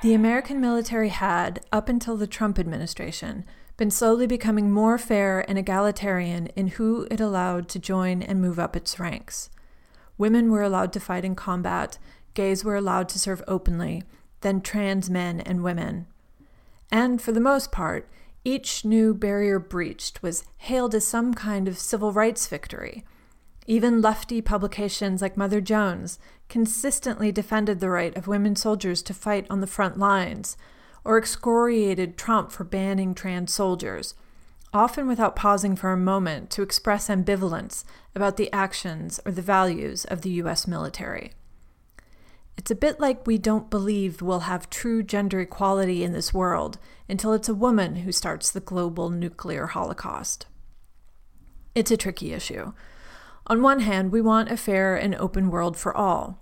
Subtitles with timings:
[0.00, 3.44] The American military had, up until the Trump administration,
[3.76, 8.60] been slowly becoming more fair and egalitarian in who it allowed to join and move
[8.60, 9.50] up its ranks.
[10.16, 11.98] Women were allowed to fight in combat,
[12.34, 14.04] gays were allowed to serve openly,
[14.42, 16.06] then trans men and women.
[16.92, 18.08] And for the most part,
[18.44, 23.04] each new barrier breached was hailed as some kind of civil rights victory.
[23.70, 29.46] Even lefty publications like Mother Jones consistently defended the right of women soldiers to fight
[29.50, 30.56] on the front lines,
[31.04, 34.14] or excoriated Trump for banning trans soldiers,
[34.72, 37.84] often without pausing for a moment to express ambivalence
[38.14, 40.66] about the actions or the values of the U.S.
[40.66, 41.32] military.
[42.56, 46.78] It's a bit like we don't believe we'll have true gender equality in this world
[47.06, 50.46] until it's a woman who starts the global nuclear holocaust.
[51.74, 52.72] It's a tricky issue.
[53.48, 56.38] On one hand, we want a fair and open world for all.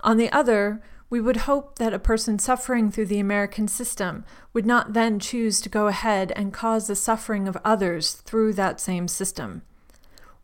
[0.00, 4.66] On the other, we would hope that a person suffering through the American system would
[4.66, 9.08] not then choose to go ahead and cause the suffering of others through that same
[9.08, 9.62] system.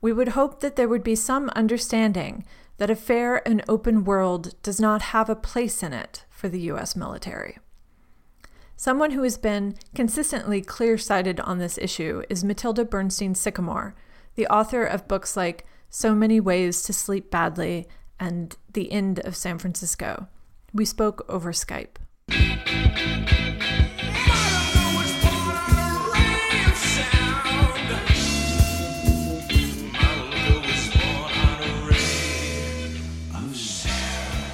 [0.01, 2.45] We would hope that there would be some understanding
[2.79, 6.61] that a fair and open world does not have a place in it for the
[6.63, 6.95] U.S.
[6.95, 7.59] military.
[8.77, 13.95] Someone who has been consistently clear sighted on this issue is Mattilda Bernstein Sycamore,
[14.35, 17.87] the author of books like So Many Ways to Sleep Badly
[18.19, 20.29] and The End of San Francisco.
[20.73, 21.97] We spoke over Skype.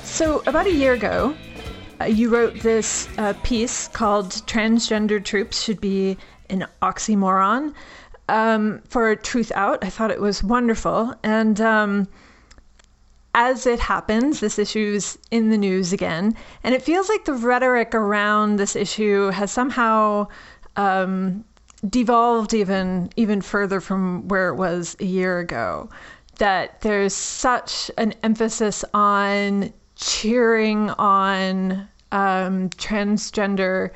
[0.05, 1.35] So, about a year ago,
[2.01, 6.17] uh, you wrote this uh, piece called Transgender Troops Should Be
[6.51, 7.75] an Oxymoron
[8.29, 9.79] um, for Truthout.
[9.83, 11.15] I thought it was wonderful.
[11.23, 12.09] And um,
[13.35, 17.33] as it happens, this issue is in the news again, and it feels like the
[17.33, 20.27] rhetoric around this issue has somehow
[20.77, 21.45] um,
[21.89, 25.89] devolved even even further from where it was a year ago.
[26.39, 33.91] That there's such an emphasis on cheering on um, transgender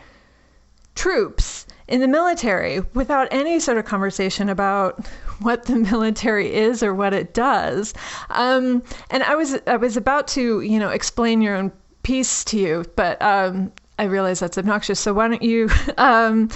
[0.95, 5.07] troops in the military without any sort of conversation about
[5.41, 7.95] what the military is or what it does.
[8.31, 12.59] Um, and I was I was about to you know explain your own piece to
[12.59, 15.01] you, but um, I realize that's obnoxious.
[15.01, 16.49] So why don't you um,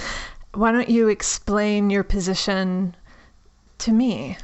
[0.53, 2.95] why don't you explain your position
[3.79, 4.37] to me?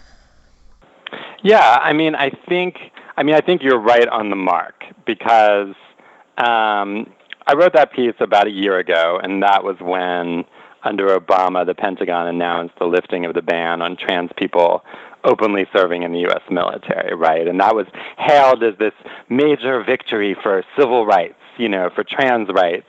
[1.43, 2.75] Yeah, I mean, I think
[3.17, 5.75] I mean I think you're right on the mark because
[6.37, 7.07] um,
[7.47, 10.43] I wrote that piece about a year ago, and that was when
[10.83, 14.83] under Obama, the Pentagon announced the lifting of the ban on trans people
[15.23, 16.41] openly serving in the U.S.
[16.49, 17.47] military, right?
[17.47, 18.93] And that was hailed as this
[19.29, 22.87] major victory for civil rights, you know, for trans rights.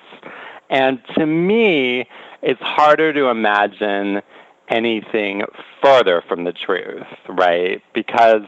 [0.70, 2.06] And to me,
[2.42, 4.20] it's harder to imagine
[4.68, 5.42] anything
[5.82, 7.82] further from the truth, right?
[7.94, 8.42] Because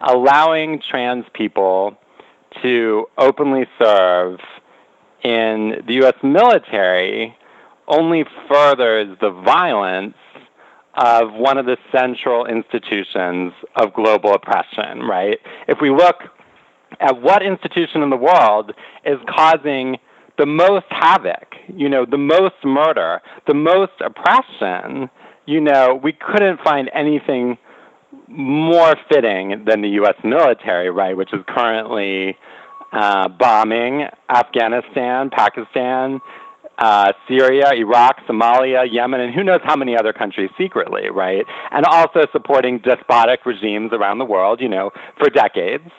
[0.00, 1.96] allowing trans people
[2.62, 4.40] to openly serve
[5.22, 6.14] in the U.S.
[6.22, 7.36] military
[7.88, 10.14] only furthers the violence
[10.96, 15.38] of one of the central institutions of global oppression, right?
[15.68, 16.16] If we look
[17.00, 18.72] at what institution in the world
[19.04, 19.98] is causing
[20.38, 25.10] the most havoc, you know, the most murder, the most oppression,
[25.46, 27.58] you know, we couldn't find anything
[28.28, 30.14] more fitting than the U.S.
[30.24, 32.36] military, right, which is currently
[32.92, 36.20] uh, bombing Afghanistan, Pakistan,
[36.78, 41.44] uh, Syria, Iraq, Somalia, Yemen, and who knows how many other countries secretly, right?
[41.70, 45.90] And also supporting despotic regimes around the world, you know, for decades.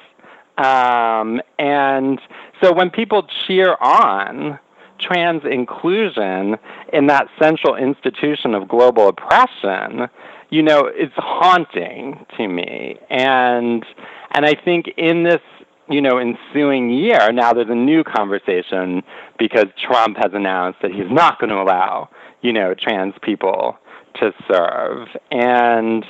[0.58, 2.20] Um, and
[2.62, 4.60] so when people cheer on
[5.00, 6.58] trans inclusion
[6.92, 10.08] in that central institution of global oppression,
[10.50, 12.98] you know, it's haunting to me.
[13.10, 13.86] And
[14.32, 15.42] and I think in this
[15.90, 19.04] you know, ensuing year, now there's a new conversation
[19.40, 22.10] because Trump has announced that he's not going to allow,
[22.42, 23.78] you know, trans people
[24.16, 25.08] to serve.
[25.32, 26.06] And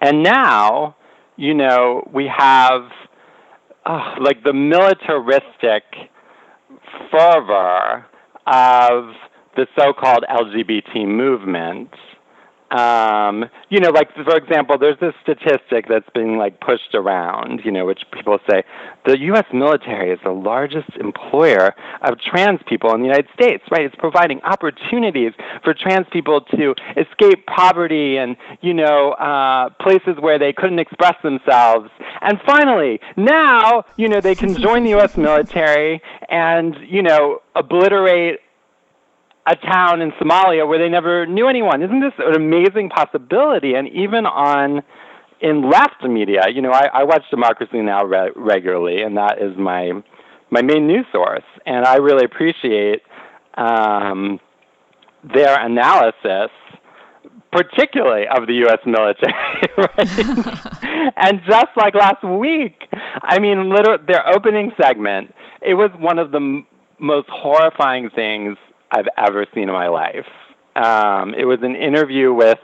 [0.00, 0.96] and now,
[1.36, 2.82] you know, we have
[3.86, 5.84] oh, like the militaristic
[7.10, 8.06] fervor
[8.46, 9.14] of
[9.56, 11.90] the so-called LGBT movement
[12.74, 17.70] um, you know, like for example, there's this statistic that's been like pushed around, you
[17.70, 18.64] know, which people say
[19.06, 19.44] the U.S.
[19.52, 23.82] military is the largest employer of trans people in the United States, right?
[23.82, 25.32] It's providing opportunities
[25.62, 31.14] for trans people to escape poverty and you know uh, places where they couldn't express
[31.22, 31.90] themselves,
[32.20, 35.16] And finally, now, you know, they can join the U.S.
[35.16, 38.40] military and, you know, obliterate
[39.46, 41.82] a town in Somalia where they never knew anyone.
[41.82, 43.74] Isn't this an amazing possibility?
[43.74, 44.82] And even on
[45.40, 48.04] in left media, you know, I, I watch Democracy Now!
[48.04, 49.90] Re- regularly, and that is my
[50.50, 51.44] my main news source.
[51.66, 53.02] And I really appreciate
[53.56, 54.40] um,
[55.34, 56.50] their analysis,
[57.52, 58.78] particularly of the U.S.
[58.86, 59.34] military.
[61.16, 62.88] And just like last week,
[63.22, 66.66] I mean, literally, their opening segment, it was one of the m-
[66.98, 68.56] most horrifying things
[68.94, 70.26] I've ever seen in my life.
[70.76, 72.58] Um, it was an interview with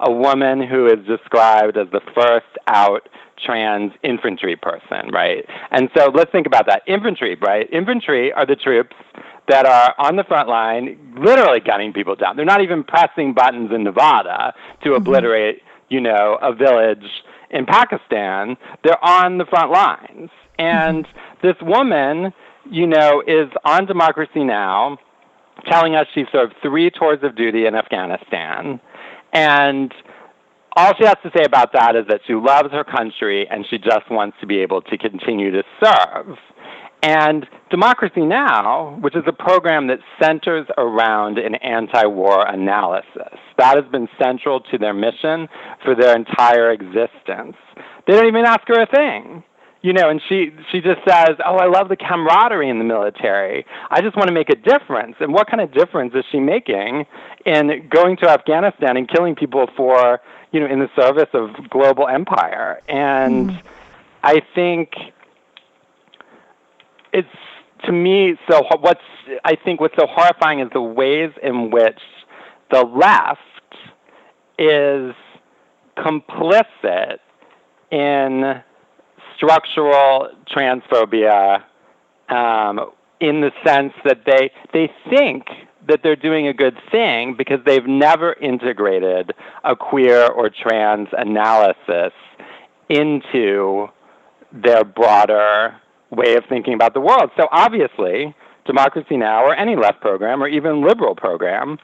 [0.00, 3.08] a woman who is described as the first out
[3.44, 5.44] trans infantry person, right?
[5.70, 6.82] And so let's think about that.
[6.86, 7.68] Infantry, right?
[7.72, 8.96] Infantry are the troops
[9.48, 12.36] that are on the front line, literally gunning people down.
[12.36, 14.96] They're not even pressing buttons in Nevada to mm-hmm.
[14.96, 17.04] obliterate, you know, a village
[17.50, 18.56] in Pakistan.
[18.82, 20.30] They're on the front lines.
[20.58, 21.46] And mm-hmm.
[21.46, 22.32] this woman,
[22.70, 24.98] you know, is on Democracy Now!
[25.68, 28.80] Telling us she served three tours of duty in Afghanistan.
[29.32, 29.92] And
[30.76, 33.78] all she has to say about that is that she loves her country and she
[33.78, 36.36] just wants to be able to continue to serve.
[37.02, 43.76] And Democracy Now!, which is a program that centers around an anti war analysis, that
[43.76, 45.48] has been central to their mission
[45.84, 47.56] for their entire existence.
[48.06, 49.44] They don't even ask her a thing
[49.86, 53.64] you know, and she she just says, "Oh, I love the camaraderie in the military.
[53.88, 57.06] I just want to make a difference." And what kind of difference is she making
[57.44, 62.08] in going to Afghanistan and killing people for, you know, in the service of global
[62.08, 62.82] empire?
[62.88, 63.62] And mm.
[64.24, 64.90] I think
[67.12, 67.28] it's
[67.84, 69.00] to me so what's
[69.44, 72.00] I think what's so horrifying is the ways in which
[72.72, 73.40] the left
[74.58, 75.14] is
[75.96, 77.18] complicit
[77.92, 78.64] in
[79.36, 81.62] structural transphobia
[82.28, 82.90] um,
[83.20, 85.46] in the sense that they they think
[85.88, 89.32] that they're doing a good thing because they've never integrated
[89.64, 92.12] a queer or trans analysis
[92.88, 93.86] into
[94.52, 95.76] their broader
[96.10, 97.30] way of thinking about the world.
[97.36, 98.34] So obviously,
[98.64, 99.44] Democracy Now!
[99.44, 101.78] or any left program or even liberal program,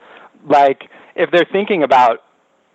[0.48, 0.84] like
[1.14, 2.20] if they're thinking about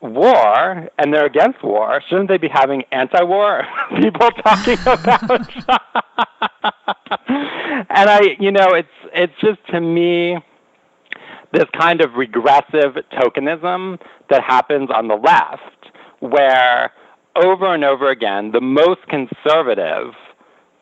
[0.01, 3.63] war and they're against war, shouldn't they be having anti-war
[3.97, 5.49] people talking about?
[7.89, 10.38] and I, you know, it's it's just to me
[11.53, 13.99] this kind of regressive tokenism
[14.29, 16.91] that happens on the left, where
[17.35, 20.13] over and over again the most conservative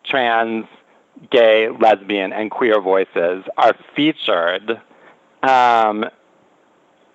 [0.05, 0.65] trans,
[1.31, 4.81] gay, lesbian, and queer voices are featured
[5.43, 6.05] um,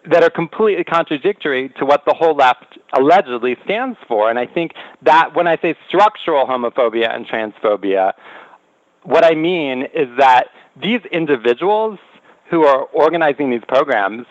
[0.08, 4.30] that are completely contradictory to what the whole left allegedly stands for.
[4.30, 8.12] And I think that when I say structural homophobia and transphobia,
[9.02, 10.48] what I mean is that
[10.80, 11.98] these individuals
[12.50, 14.26] who are organizing these programs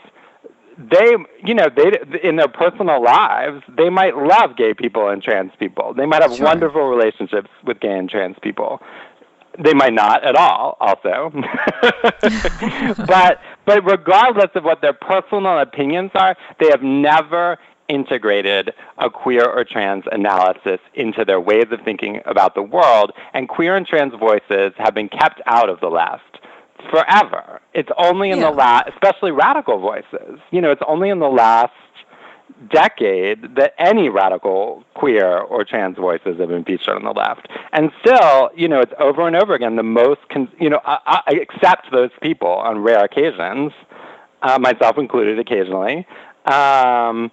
[0.78, 1.92] they you know they
[2.24, 6.34] in their personal lives they might love gay people and trans people they might have
[6.34, 6.46] sure.
[6.46, 8.82] wonderful relationships with gay and trans people
[9.58, 11.32] they might not at all, also.
[13.08, 19.46] but but regardless of what their personal opinions are, they have never integrated a queer
[19.46, 24.12] or trans analysis into their ways of thinking about the world, and queer and trans
[24.20, 26.40] voices have been kept out of the left
[26.90, 27.62] forever.
[27.76, 28.50] It's only in yeah.
[28.50, 30.40] the last, especially radical voices.
[30.50, 31.74] You know, it's only in the last
[32.72, 37.48] decade that any radical queer or trans voices have been featured on the left.
[37.72, 41.22] And still, you know, it's over and over again the most, con- you know, I,
[41.28, 43.72] I accept those people on rare occasions,
[44.42, 46.06] uh, myself included occasionally.
[46.46, 47.32] Um,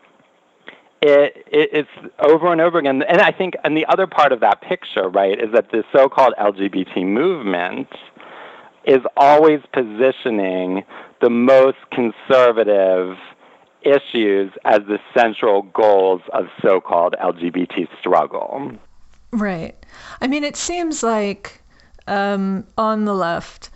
[1.03, 3.03] it, it, it's over and over again.
[3.03, 6.09] And I think, and the other part of that picture, right, is that the so
[6.09, 7.89] called LGBT movement
[8.85, 10.85] is always positioning
[11.21, 13.17] the most conservative
[13.87, 18.73] issues as the central goals of so called LGBT struggle.
[19.33, 19.75] Right.
[20.21, 21.63] I mean, it seems like
[22.07, 23.71] um, on the left,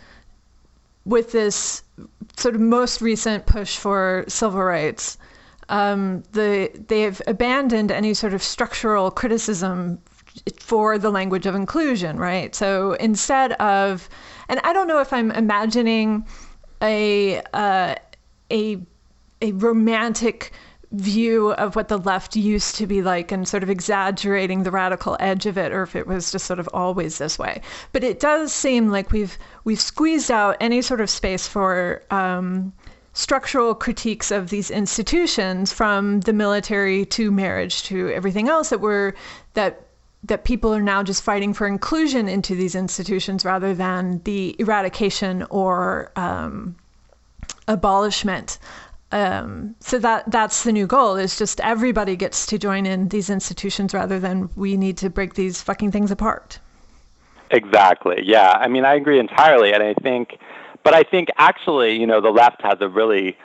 [1.05, 1.83] with this
[2.37, 5.17] sort of most recent push for civil rights,
[5.69, 9.99] um, the they've abandoned any sort of structural criticism
[10.59, 12.53] for the language of inclusion, right?
[12.55, 14.09] So instead of,
[14.49, 16.25] and I don't know if I'm imagining
[16.81, 17.95] a uh,
[18.51, 18.77] a
[19.41, 20.51] a romantic
[20.91, 25.15] view of what the left used to be like and sort of exaggerating the radical
[25.21, 27.61] edge of it or if it was just sort of always this way
[27.93, 32.73] but it does seem like we've we've squeezed out any sort of space for um,
[33.13, 39.13] structural critiques of these institutions from the military to marriage to everything else that we're
[39.53, 39.85] that
[40.23, 45.43] that people are now just fighting for inclusion into these institutions rather than the eradication
[45.49, 46.75] or um,
[47.67, 48.59] abolishment.
[49.11, 53.29] Um, so that that's the new goal is just everybody gets to join in these
[53.29, 56.59] institutions rather than we need to break these fucking things apart.
[57.51, 58.21] Exactly.
[58.23, 58.51] Yeah.
[58.51, 60.37] I mean, I agree entirely, and I think,
[60.83, 63.37] but I think actually, you know, the left has a really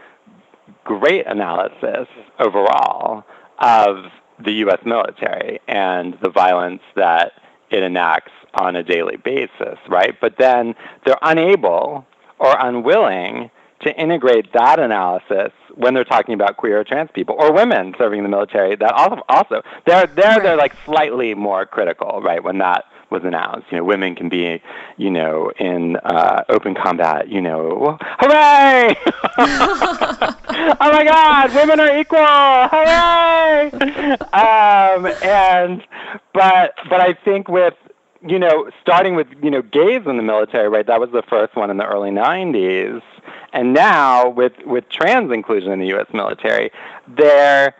[0.84, 2.06] great analysis
[2.38, 3.24] overall
[3.58, 4.04] of
[4.38, 4.78] the U.S.
[4.84, 7.32] military and the violence that
[7.70, 10.14] it enacts on a daily basis, right?
[10.20, 12.06] But then they're unable
[12.38, 17.52] or unwilling to integrate that analysis when they're talking about queer or trans people or
[17.52, 18.76] women serving in the military.
[18.76, 20.42] That also, also they're they're right.
[20.42, 22.42] they're like slightly more critical, right?
[22.42, 23.66] When that was announced.
[23.70, 24.60] You know, women can be,
[24.96, 27.28] you know, in uh, open combat.
[27.28, 28.96] You know, hooray!
[29.38, 32.18] oh my God, women are equal!
[32.18, 33.70] Hooray!
[34.32, 35.82] Um, and
[36.34, 37.74] but but I think with
[38.26, 40.86] you know, starting with you know gays in the military, right?
[40.86, 43.02] That was the first one in the early '90s,
[43.52, 46.06] and now with with trans inclusion in the U.S.
[46.12, 46.70] military,
[47.08, 47.74] there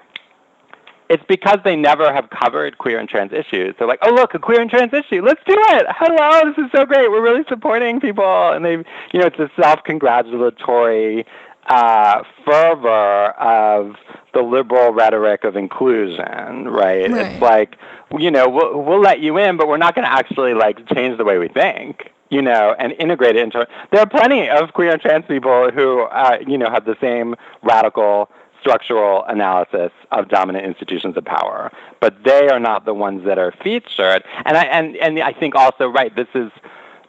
[1.09, 3.75] it's because they never have covered queer and trans issues.
[3.79, 5.87] They're like, oh look, a queer and trans issue, let's do it.
[5.91, 7.11] Hello, this is so great.
[7.11, 8.73] We're really supporting people, and they,
[9.13, 11.25] you know, it's a self-congratulatory
[11.69, 13.97] uh, fervor of
[14.35, 17.11] the liberal rhetoric of inclusion, right?
[17.11, 17.11] right?
[17.11, 17.77] It's like,
[18.19, 21.19] you know, we'll, we'll let you in, but we're not going to actually like change
[21.19, 23.67] the way we think you know, and integrate it into.
[23.93, 27.37] There are plenty of queer and trans people who, uh, you know, have the same
[27.63, 28.29] radical
[28.61, 31.71] structural analysis of dominant institutions of power,
[32.01, 34.25] but they are not the ones that are featured.
[34.45, 36.51] And I and and I think also right, this is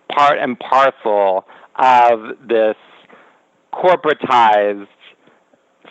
[0.10, 2.76] part and parcel of this
[3.78, 4.88] corporatized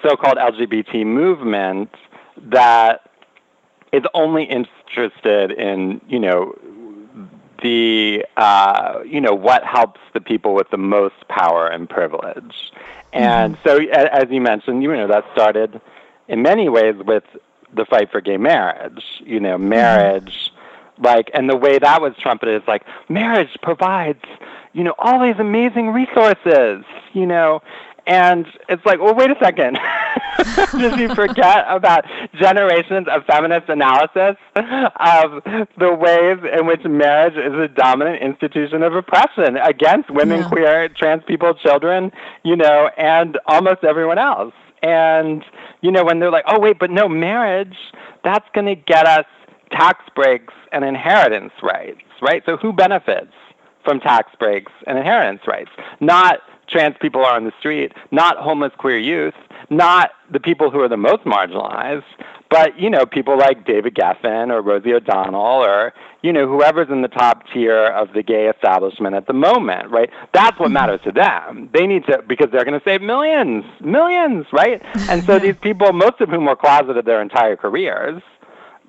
[0.02, 1.90] so-called LGBT movement
[2.37, 3.11] that
[3.93, 6.55] is only interested in you know
[7.62, 12.73] the uh, you know what helps the people with the most power and privilege
[13.16, 13.69] and mm-hmm.
[13.69, 15.81] so, as you mentioned, you know, that started
[16.28, 17.25] in many ways with
[17.75, 19.02] the fight for gay marriage.
[19.25, 19.71] You know, mm-hmm.
[19.71, 21.05] marriage, mm-hmm.
[21.05, 24.23] like, and the way that was trumpeted is like, marriage provides,
[24.76, 27.62] you know, all these amazing resources, you know,
[28.06, 29.78] and it's like, well, wait a second.
[30.78, 32.04] Did you forget about
[32.38, 35.42] generations of feminist analysis of
[35.78, 40.49] the ways in which marriage is a dominant institution of oppression against women, yeah.
[40.49, 42.12] queer, trans people, children,
[42.45, 44.54] you know, and almost everyone else?
[44.83, 45.42] And,
[45.80, 47.76] you know, when they're like, oh, wait, but no, marriage,
[48.23, 49.25] that's going to get us
[49.73, 52.42] tax breaks and inheritance rights, right?
[52.45, 53.33] So who benefits
[53.87, 55.71] from tax breaks and inheritance rights?
[56.00, 59.35] Not trans people are on the street, not homeless queer youth,
[59.71, 62.05] not the people who are the most marginalized,
[62.50, 67.02] but you know people like David Geffen or Rosie O'Donnell or you know whoever's in
[67.02, 70.11] the top tier of the gay establishment at the moment, right?
[70.33, 70.75] That's what mm-hmm.
[70.75, 71.71] matters to them.
[71.73, 74.83] They need to because they're going to save millions, millions, right?
[75.09, 78.23] And so these people, most of whom were closeted their entire careers,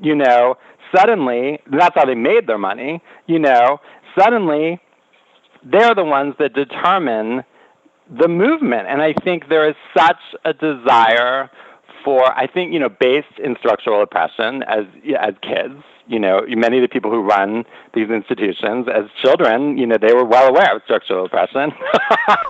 [0.02, 0.58] you know,
[0.96, 3.02] suddenly that's how they made their money.
[3.28, 3.80] You know,
[4.18, 4.80] suddenly
[5.64, 7.44] they're the ones that determine
[8.10, 8.88] the movement.
[8.88, 11.50] And I think there is such a desire
[12.04, 14.86] for, I think, you know, based in structural oppression as,
[15.20, 19.86] as kids, you know, many of the people who run these institutions as children, you
[19.86, 21.72] know, they were well aware of structural oppression.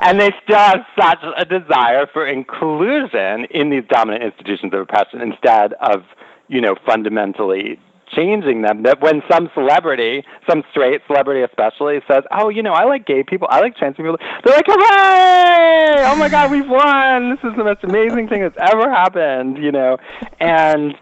[0.00, 5.20] and they still have such a desire for inclusion in these dominant institutions of oppression
[5.20, 6.02] instead of,
[6.48, 7.78] you know, fundamentally
[8.14, 8.82] changing them.
[8.82, 13.22] That when some celebrity, some straight celebrity especially, says, "Oh, you know, I like gay
[13.22, 16.04] people, I like trans people," they're like, "Hooray!
[16.06, 17.30] Oh my God, we've won!
[17.30, 19.98] This is the most amazing thing that's ever happened!" You know,
[20.40, 20.94] and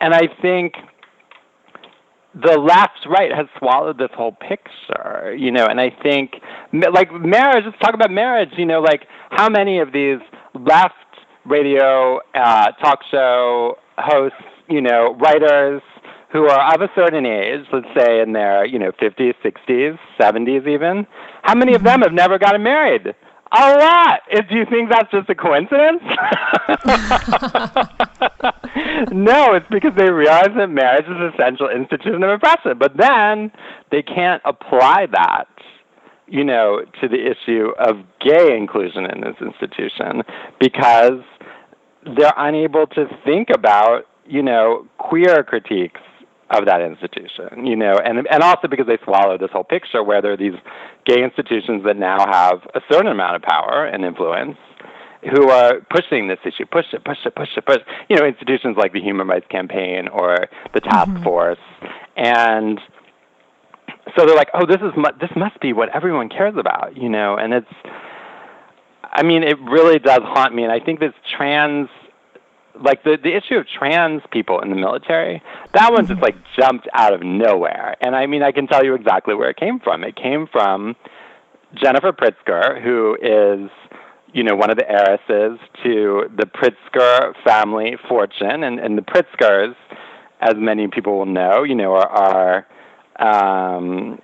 [0.00, 0.74] and I think
[2.34, 6.32] the left right has swallowed this whole picture, you know, and I think
[6.72, 7.64] like marriage.
[7.66, 8.50] Let's talk about marriage.
[8.56, 10.18] You know, like how many of these
[10.54, 10.94] left
[11.44, 14.36] radio uh, talk show hosts,
[14.68, 15.82] you know, writers,
[16.32, 20.66] who are of a certain age, let's say in their, you know, 50s, 60s, 70s
[20.66, 21.06] even,
[21.42, 23.14] how many of them have never gotten married?
[23.54, 24.20] A lot.
[24.30, 26.02] If, do you think that's just a coincidence?
[29.12, 32.78] no, it's because they realize that marriage is an essential institution of oppression.
[32.78, 33.52] But then
[33.90, 35.48] they can't apply that,
[36.28, 37.96] you know, to the issue of
[38.26, 40.22] gay inclusion in this institution
[40.58, 41.20] because
[42.16, 46.00] they're unable to think about, you know, queer critiques
[46.52, 50.20] of that institution, you know, and and also because they swallow this whole picture where
[50.20, 50.58] there are these
[51.06, 54.56] gay institutions that now have a certain amount of power and influence
[55.30, 57.78] who are pushing this issue, push it, push it, push it, push.
[58.08, 61.22] You know, institutions like the Human Rights Campaign or the Task mm-hmm.
[61.22, 61.58] Force,
[62.16, 62.80] and
[64.16, 67.08] so they're like, oh, this is mu- this must be what everyone cares about, you
[67.08, 67.72] know, and it's.
[69.14, 71.90] I mean, it really does haunt me, and I think this trans
[72.80, 75.42] like the the issue of trans people in the military,
[75.74, 76.22] that one just mm-hmm.
[76.22, 77.96] like jumped out of nowhere.
[78.00, 80.04] And I mean, I can tell you exactly where it came from.
[80.04, 80.96] It came from
[81.74, 83.70] Jennifer Pritzker, who is
[84.32, 89.74] you know one of the heiresses to the Pritzker family fortune, and and the Pritzkers,
[90.40, 92.08] as many people will know, you know, are.
[92.08, 92.66] are
[93.18, 94.20] um,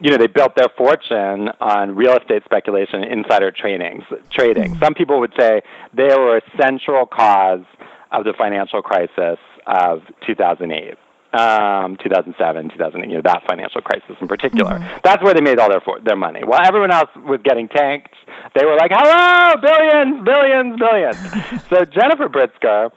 [0.00, 4.02] you know, they built their fortune on real estate speculation, insider trading.
[4.32, 4.72] Trading.
[4.72, 4.82] Mm-hmm.
[4.82, 5.60] Some people would say
[5.94, 7.64] they were a central cause
[8.10, 10.94] of the financial crisis of 2008.
[11.32, 14.72] Um, 2007, 2008, you know, that financial crisis in particular.
[14.72, 14.98] Mm-hmm.
[15.04, 16.40] That's where they made all their for- their money.
[16.42, 18.16] While everyone else was getting tanked,
[18.56, 22.90] they were like, "Hello, billions, billions, billions." so Jennifer Pritzker,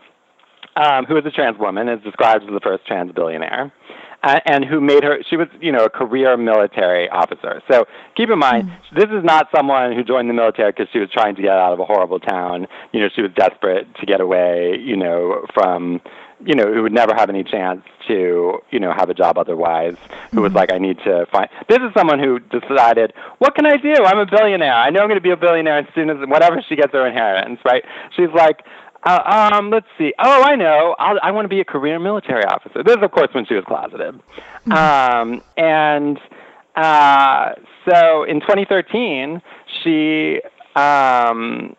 [0.75, 3.71] um, who is a trans woman, is described as the first trans billionaire
[4.23, 7.61] and who made her she was you know a career military officer.
[7.69, 8.95] So keep in mind mm-hmm.
[8.95, 11.73] this is not someone who joined the military because she was trying to get out
[11.73, 12.67] of a horrible town.
[12.91, 16.01] You know she was desperate to get away you know from
[16.45, 19.95] you know who would never have any chance to you know have a job otherwise
[20.31, 20.57] who was mm-hmm.
[20.57, 23.93] like i need to find this is someone who decided what can i do?
[24.05, 24.73] I'm a billionaire.
[24.73, 27.07] I know i'm going to be a billionaire as soon as whatever she gets her
[27.07, 27.83] inheritance right?
[28.15, 28.61] She's like
[29.05, 30.13] uh, um, let's see.
[30.19, 30.95] Oh, I know.
[30.99, 32.83] I'll, I want to be a career military officer.
[32.83, 34.15] This is, of course, when she was closeted.
[34.67, 34.71] Mm-hmm.
[34.71, 36.19] Um, and
[36.75, 37.53] uh,
[37.89, 39.41] so in 2013,
[39.83, 40.39] she
[40.75, 41.75] um,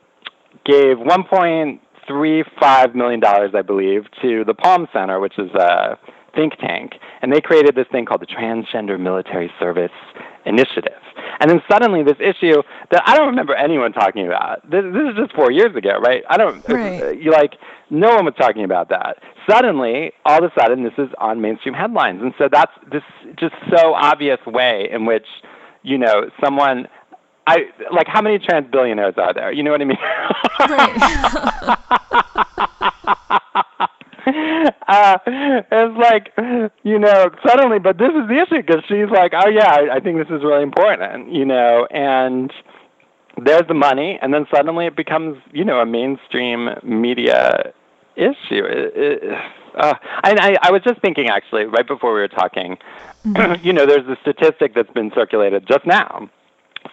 [0.64, 5.98] gave 1.35 million dollars, I believe, to the Palm Center, which is a
[6.34, 9.92] think tank, and they created this thing called the Transgender Military Service
[10.44, 11.03] Initiative.
[11.40, 14.68] And then suddenly this issue that I don't remember anyone talking about.
[14.70, 16.22] This, this is just four years ago, right?
[16.28, 16.68] I don't.
[16.68, 17.02] Uh, right.
[17.02, 17.54] Uh, you like
[17.90, 19.18] no one was talking about that.
[19.48, 23.02] Suddenly, all of a sudden, this is on mainstream headlines, and so that's this
[23.36, 25.26] just so obvious way in which
[25.82, 26.88] you know someone
[27.46, 29.52] I like how many trans billionaires are there?
[29.52, 29.98] You know what I mean?
[30.60, 31.78] Right.
[34.88, 36.32] uh, it's like,
[36.82, 40.00] you know, suddenly, but this is the issue because she's like, oh yeah, I, I
[40.00, 42.52] think this is really important, you know, and
[43.42, 47.72] there's the money, and then suddenly it becomes, you know, a mainstream media
[48.16, 48.64] issue.
[48.64, 49.38] It, it,
[49.74, 52.78] uh, and I, I was just thinking actually, right before we were talking,
[53.26, 53.54] mm-hmm.
[53.66, 56.30] you know, there's a statistic that's been circulated just now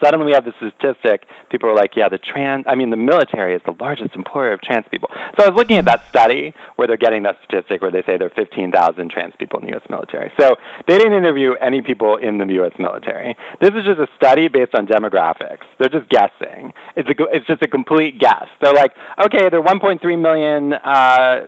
[0.03, 1.25] suddenly we have this statistic.
[1.49, 4.61] People are like, yeah, the trans, I mean, the military is the largest employer of
[4.61, 5.09] trans people.
[5.37, 8.17] So I was looking at that study where they're getting that statistic where they say
[8.17, 9.83] there are 15,000 trans people in the U.S.
[9.89, 10.31] military.
[10.39, 10.55] So
[10.87, 12.73] they didn't interview any people in the U.S.
[12.79, 13.35] military.
[13.59, 15.65] This is just a study based on demographics.
[15.79, 16.73] They're just guessing.
[16.95, 18.47] It's, a, it's just a complete guess.
[18.61, 21.47] They're like, okay, there are 1.3 million uh,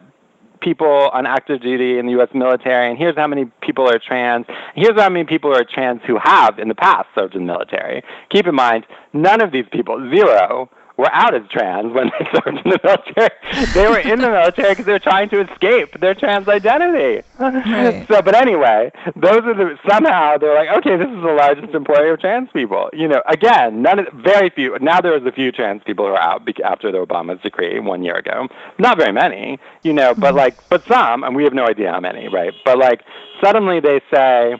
[0.63, 2.29] people on active duty in the U.S.
[2.33, 4.45] military, and here's how many people are trans.
[4.75, 8.03] Here's how many people are trans who have in the past served in the military.
[8.29, 12.57] Keep in mind, none of these people, zero, were out as trans when they served
[12.65, 13.29] in the military.
[13.73, 17.25] they were in the military because they were trying to escape their trans identity.
[17.39, 18.07] Right.
[18.07, 22.13] So, but anyway, those are the somehow they're like, okay, this is the largest employer
[22.13, 22.89] of trans people.
[22.93, 24.77] You know, again, none of very few.
[24.79, 28.15] Now there's a few trans people who are out after the Obama's decree one year
[28.15, 28.47] ago.
[28.77, 30.37] Not very many, you know, but mm-hmm.
[30.37, 32.53] like, but some, and we have no idea how many, right?
[32.65, 33.01] But like,
[33.41, 34.55] suddenly they say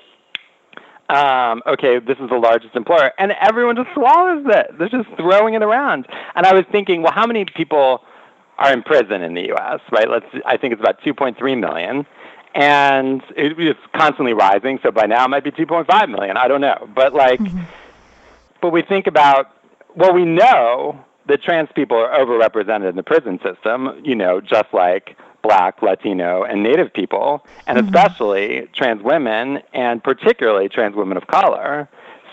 [1.10, 4.78] um, okay, this is the largest employer, and everyone just swallows it.
[4.78, 6.08] They're just throwing it around.
[6.36, 8.04] And I was thinking, well, how many people
[8.58, 9.82] are in prison in the U.S.
[9.92, 10.10] Right?
[10.10, 10.26] Let's.
[10.46, 12.06] I think it's about 2.3 million,
[12.56, 14.80] and it, it's constantly rising.
[14.82, 16.38] So by now it might be 2.5 million.
[16.38, 17.64] I don't know, but like, mm-hmm.
[18.62, 19.52] but we think about
[19.96, 24.02] well, we know that trans people are overrepresented in the prison system.
[24.04, 27.88] You know, just like black, Latino, and Native people, and mm-hmm.
[27.88, 31.88] especially trans women, and particularly trans women of color.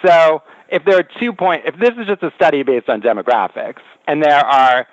[0.07, 3.83] So if there are two point, if this is just a study based on demographics,
[4.07, 4.87] and there are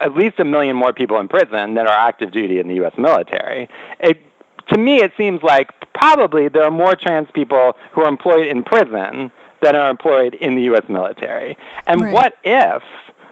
[0.00, 2.94] at least a million more people in prison than are active duty in the U.S.
[2.98, 3.68] military,
[4.00, 4.20] it,
[4.72, 8.64] to me it seems like probably there are more trans people who are employed in
[8.64, 9.30] prison
[9.62, 10.84] than are employed in the U.S.
[10.88, 11.56] military.
[11.86, 12.14] And right.
[12.14, 12.82] what if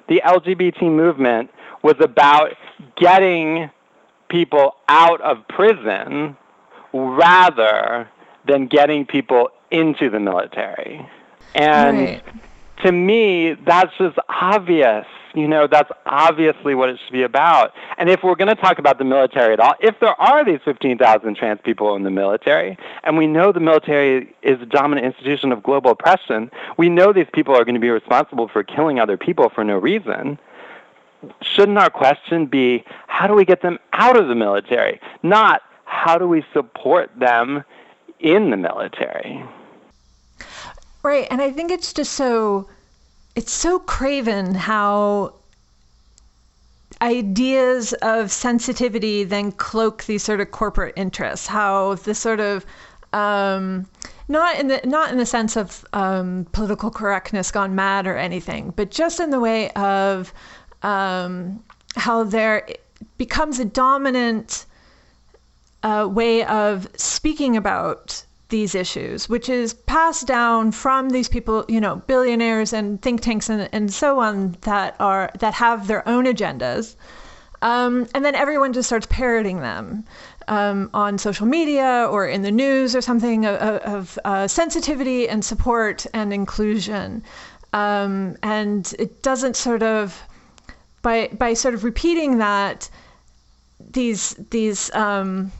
[0.08, 1.50] the LGBT movement
[1.82, 2.52] was about
[2.96, 3.70] getting
[4.28, 6.36] people out of prison
[6.92, 8.08] rather
[8.46, 11.06] than getting people into the military.
[11.54, 12.22] And right.
[12.84, 15.06] to me, that's just obvious.
[15.34, 17.72] You know, that's obviously what it should be about.
[17.98, 20.60] And if we're going to talk about the military at all, if there are these
[20.64, 25.52] 15,000 trans people in the military, and we know the military is a dominant institution
[25.52, 29.18] of global oppression, we know these people are going to be responsible for killing other
[29.18, 30.38] people for no reason
[31.42, 35.00] shouldn't our question be how do we get them out of the military?
[35.22, 37.64] Not how do we support them
[38.20, 39.42] in the military.
[41.02, 42.68] Right, and I think it's just so
[43.34, 45.34] it's so craven how
[47.02, 51.46] ideas of sensitivity then cloak these sort of corporate interests.
[51.46, 52.66] How this sort of
[53.12, 53.86] um,
[54.28, 58.72] not in the not in the sense of um, political correctness gone mad or anything,
[58.74, 60.32] but just in the way of
[60.86, 61.64] um,
[61.96, 62.66] how there
[63.18, 64.66] becomes a dominant
[65.82, 71.80] uh, way of speaking about these issues, which is passed down from these people, you
[71.80, 76.24] know, billionaires and think tanks and, and so on that are that have their own
[76.24, 76.94] agendas.
[77.62, 80.04] Um, and then everyone just starts parroting them
[80.46, 85.44] um, on social media or in the news or something of, of uh, sensitivity and
[85.44, 87.24] support and inclusion.
[87.72, 90.22] Um, and it doesn't sort of
[91.06, 92.90] by by sort of repeating that
[93.78, 95.52] these these um,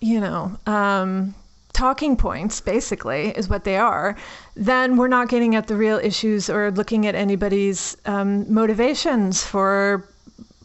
[0.00, 1.34] you know um,
[1.72, 4.16] talking points, basically, is what they are,
[4.56, 10.04] then we're not getting at the real issues or looking at anybody's um, motivations for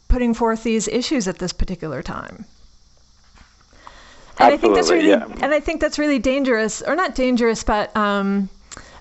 [0.07, 2.45] putting forth these issues at this particular time.
[4.39, 5.43] And Absolutely, I think that's really, yeah.
[5.43, 8.49] and I think that's really dangerous, or not dangerous, but um,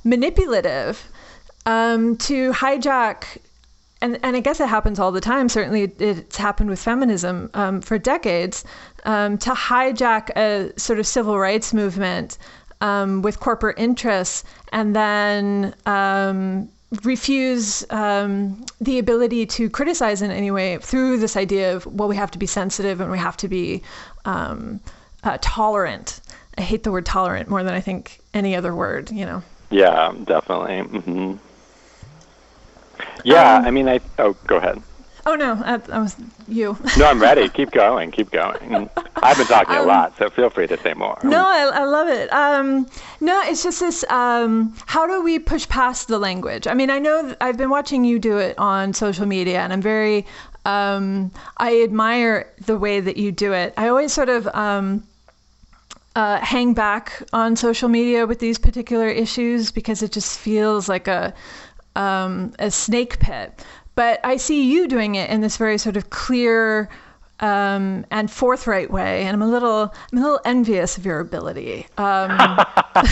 [0.05, 1.03] manipulative
[1.65, 3.39] um, to hijack.
[4.03, 5.49] And, and I guess it happens all the time.
[5.49, 8.65] Certainly, it's happened with feminism um, for decades
[9.05, 12.37] um, to hijack a sort of civil rights movement
[12.81, 16.69] um, with corporate interests and then um,
[17.05, 22.17] refuse um, the ability to criticize in any way through this idea of, well, we
[22.17, 23.83] have to be sensitive and we have to be
[24.25, 24.81] um,
[25.23, 26.21] uh, tolerant.
[26.59, 29.45] I hate the word tolerant more than I think any other word, you know.
[29.71, 30.81] Yeah, definitely.
[30.81, 31.37] hmm
[33.25, 34.01] Yeah, Um, I mean, I.
[34.19, 34.83] Oh, go ahead.
[35.25, 36.17] Oh, no, that, that was
[36.49, 36.77] you.
[36.99, 37.49] No, I'm ready.
[37.49, 38.11] keep going.
[38.11, 38.91] Keep going.
[39.23, 41.17] I've been talking a Um, lot, so feel free to say more.
[41.23, 42.33] No, I, I love it.
[42.33, 42.89] Um,
[43.21, 44.05] no, it's just this.
[44.11, 46.67] Um, how do we push past the language?
[46.67, 49.73] I mean, I know th- I've been watching you do it on social media, and
[49.73, 50.27] I'm very.
[50.65, 53.75] Um, I admire the way that you do it.
[53.77, 55.03] I always sort of um,
[56.17, 61.07] uh, hang back on social media with these particular issues because it just feels like
[61.09, 61.33] a
[61.97, 63.65] um, a snake pit.
[63.95, 66.89] But I see you doing it in this very sort of clear
[67.41, 71.87] um, and forthright way, and I'm a little I'm a little envious of your ability.
[71.99, 72.59] Um,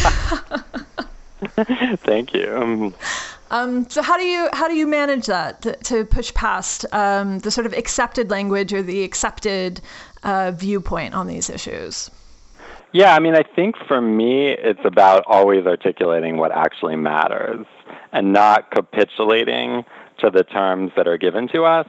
[2.04, 2.56] Thank you.
[2.56, 2.94] Um,
[3.50, 7.40] um, so how do you how do you manage that to, to push past um,
[7.40, 9.80] the sort of accepted language or the accepted
[10.22, 12.10] uh, viewpoint on these issues?
[12.92, 17.66] Yeah, I mean, I think for me, it's about always articulating what actually matters
[18.12, 19.84] and not capitulating
[20.18, 21.88] to the terms that are given to us.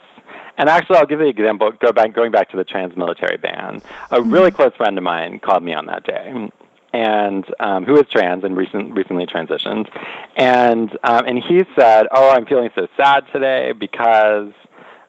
[0.57, 1.71] And actually, I'll give you an example.
[1.71, 3.81] Go back, going back to the trans-military ban.
[4.11, 6.49] A really close friend of mine called me on that day,
[6.93, 9.89] and um, who is trans and recent, recently transitioned,
[10.35, 14.51] and um, and he said, "Oh, I'm feeling so sad today because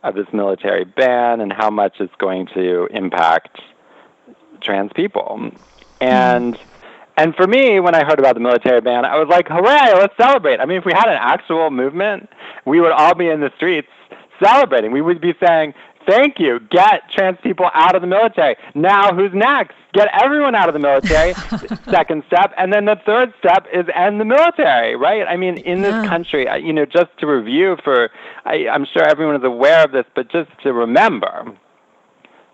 [0.03, 3.61] of this military ban and how much it's going to impact
[4.61, 5.51] trans people."
[6.01, 6.59] And
[7.17, 9.93] and for me, when I heard about the military ban, I was like, "Hooray!
[9.95, 12.29] Let's celebrate!" I mean, if we had an actual movement,
[12.65, 13.89] we would all be in the streets
[14.43, 14.93] celebrating.
[14.93, 15.75] We would be saying,
[16.07, 16.59] "Thank you!
[16.71, 19.75] Get trans people out of the military." Now, who's next?
[19.93, 21.35] Get everyone out of the military.
[21.91, 24.97] second step, and then the third step is end the military.
[24.97, 25.27] Right?
[25.29, 26.07] I mean, in this Yeah.
[26.09, 28.11] country, you know, just to review for,
[28.47, 31.53] I, I'm sure everyone is aware of this, but just to remember,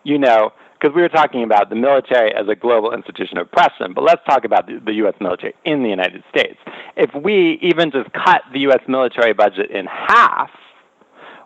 [0.03, 3.93] you know, because we were talking about the military as a global institution of oppression,
[3.95, 5.15] but let's talk about the, the U.S.
[5.21, 6.59] military in the United States.
[6.97, 8.81] If we even just cut the U.S.
[8.87, 10.51] military budget in half,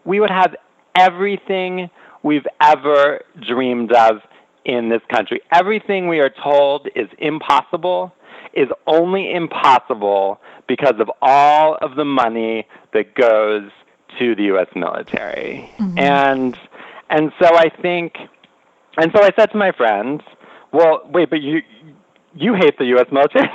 [0.05, 0.55] we would have
[0.95, 1.89] everything
[2.23, 4.21] we've ever dreamed of
[4.65, 5.41] in this country.
[5.53, 8.15] Everything we are told is impossible
[8.55, 13.71] is only impossible because of all of the money that goes
[14.19, 14.69] to the U.S.
[14.77, 15.71] military.
[15.79, 15.99] Mm-hmm.
[15.99, 16.59] And
[17.09, 18.17] and so I think,
[18.97, 20.23] and so I said to my friends,
[20.73, 21.63] "Well, wait, but you."
[22.35, 23.09] You hate the U.S.
[23.13, 23.45] military,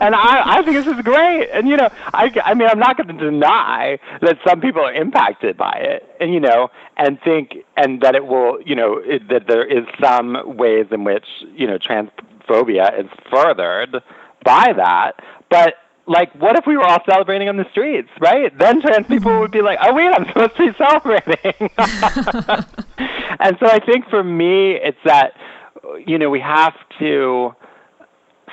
[0.00, 1.48] and I, I think this is great.
[1.50, 4.92] And you know, I, I mean, I'm not going to deny that some people are
[4.92, 9.28] impacted by it, and you know, and think, and that it will, you know, it,
[9.28, 14.02] that there is some ways in which you know transphobia is furthered
[14.44, 15.20] by that.
[15.48, 15.76] But
[16.06, 18.56] like, what if we were all celebrating on the streets, right?
[18.58, 19.40] Then trans people mm-hmm.
[19.40, 21.70] would be like, oh wait, I'm supposed to be celebrating.
[23.40, 25.32] and so I think for me, it's that
[26.06, 27.54] you know we have to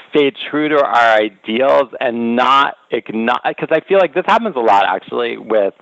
[0.10, 4.60] stay true to our ideals and not ignore because I feel like this happens a
[4.60, 5.74] lot actually with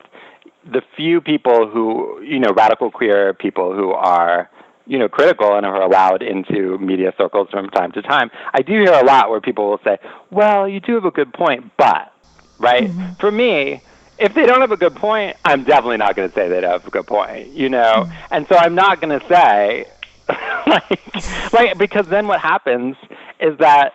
[0.71, 4.49] the few people who you know radical queer people who are
[4.89, 8.73] you know, critical and are allowed into media circles from time to time, I do
[8.73, 9.97] hear a lot where people will say,
[10.31, 12.11] "Well, you do have a good point, but,"
[12.57, 12.89] right?
[12.89, 13.13] Mm-hmm.
[13.19, 13.81] For me,
[14.19, 16.71] if they don't have a good point, I'm definitely not going to say they don't
[16.71, 18.03] have a good point, you know?
[18.05, 18.33] Mm-hmm.
[18.33, 19.85] And so I'm not going to say,
[20.67, 22.95] like, like, because then what happens
[23.39, 23.93] is that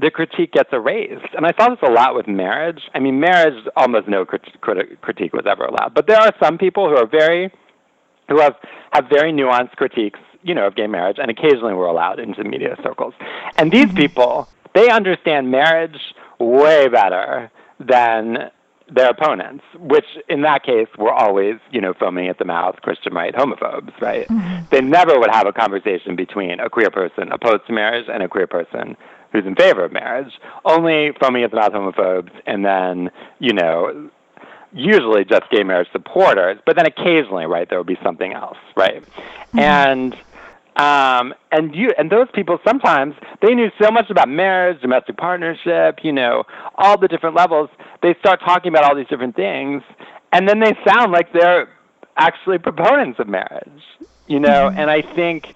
[0.00, 1.34] the critique gets erased.
[1.34, 2.82] And I saw this a lot with marriage.
[2.94, 5.94] I mean, marriage, almost no crit- crit- critique was ever allowed.
[5.94, 7.50] But there are some people who are very,
[8.28, 8.56] who have,
[8.92, 12.76] have very nuanced critiques, you know, of gay marriage, and occasionally were allowed into media
[12.82, 13.14] circles.
[13.56, 13.96] And these mm-hmm.
[13.96, 15.98] people, they understand marriage
[16.38, 18.50] way better than
[18.90, 23.12] their opponents, which in that case were always, you know, foaming at the mouth Christian
[23.12, 24.26] right homophobes, right?
[24.28, 24.64] Mm-hmm.
[24.70, 28.28] They never would have a conversation between a queer person opposed to marriage and a
[28.28, 28.96] queer person
[29.32, 30.32] who's in favor of marriage.
[30.64, 33.10] Only foaming at the mouth homophobes and then,
[33.40, 34.10] you know,
[34.72, 39.02] usually just gay marriage supporters, but then occasionally, right, there would be something else, right?
[39.02, 39.58] Mm-hmm.
[39.58, 40.16] And
[40.76, 46.00] um, and you and those people sometimes they knew so much about marriage, domestic partnership,
[46.04, 46.44] you know,
[46.76, 47.70] all the different levels.
[48.02, 49.82] They start talking about all these different things,
[50.32, 51.68] and then they sound like they're
[52.16, 53.82] actually proponents of marriage,
[54.26, 54.68] you know.
[54.68, 54.78] Mm-hmm.
[54.78, 55.54] And I think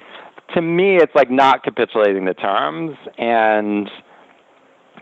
[0.54, 3.88] to me, it's like not capitulating the terms, and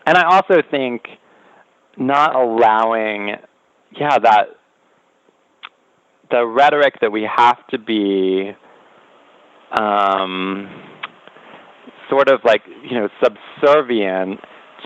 [0.07, 1.09] and I also think
[1.97, 3.37] not allowing,
[3.99, 4.49] yeah, that
[6.31, 8.53] the rhetoric that we have to be
[9.79, 10.69] um,
[12.09, 14.41] sort of like you know subservient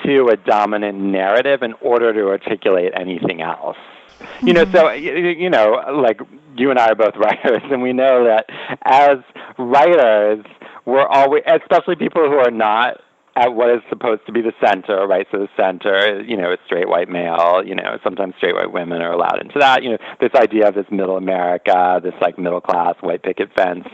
[0.05, 3.77] to a dominant narrative in order to articulate anything else.
[4.19, 4.47] Mm-hmm.
[4.47, 5.40] You know, so mm-hmm.
[5.40, 6.21] you know, like
[6.57, 8.47] you and I are both writers, and we know that
[8.85, 9.19] as
[9.59, 10.45] writers,
[10.85, 13.01] we're always, especially people who are not
[13.37, 15.27] at what is supposed to be the center, right?
[15.33, 17.62] So the center, you know, is straight white male.
[17.64, 19.83] You know, sometimes straight white women are allowed into that.
[19.83, 23.87] You know, this idea of this middle America, this like middle class white picket fence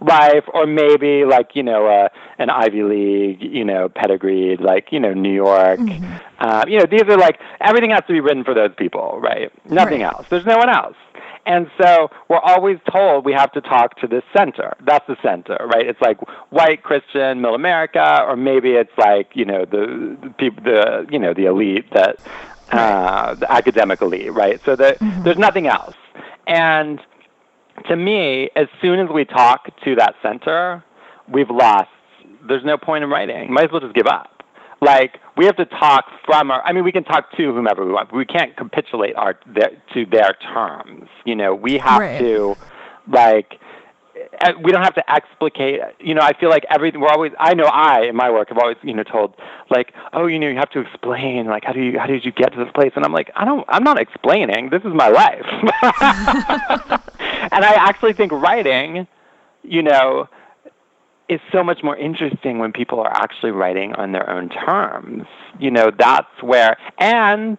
[0.00, 5.00] life, or maybe like you know, uh, an Ivy League, you know, pedigreed, like you
[5.00, 5.80] know, New York.
[5.80, 6.14] Mm-hmm.
[6.38, 9.50] Uh, you know, these are like everything has to be written for those people, right?
[9.68, 10.14] Nothing right.
[10.14, 10.26] else.
[10.30, 10.96] There's no one else.
[11.46, 14.74] And so we're always told we have to talk to this center.
[14.84, 15.86] That's the center, right?
[15.86, 16.18] It's like
[16.50, 21.18] white Christian middle America, or maybe it's like you know the, the people, the you
[21.18, 22.18] know the elite that
[22.72, 24.60] uh, the academic elite, right?
[24.64, 25.22] So that mm-hmm.
[25.22, 25.96] there's nothing else.
[26.46, 27.00] And
[27.88, 30.82] to me, as soon as we talk to that center,
[31.28, 31.90] we've lost.
[32.46, 33.52] There's no point in writing.
[33.52, 34.34] Might as well just give up
[34.84, 37.92] like we have to talk from our i mean we can talk to whomever we
[37.92, 41.54] want but we can't capitulate our their, to their terms you know?
[41.54, 42.18] We have right.
[42.18, 42.56] to
[43.10, 43.58] like
[44.40, 47.54] eh, we don't have to explicate you know i feel like everything we're always i
[47.54, 49.34] know i in my work have always you know told
[49.70, 52.32] like oh you know you have to explain like how do you how did you
[52.32, 52.92] get to this place?
[52.96, 54.70] And i'm like i don't i'm not explaining.
[54.70, 57.00] This is my life.
[57.52, 59.06] And i actually think writing
[59.62, 60.28] you know
[61.28, 65.24] is so much more interesting when people are actually writing on their own terms.
[65.58, 67.58] You know, that's where, and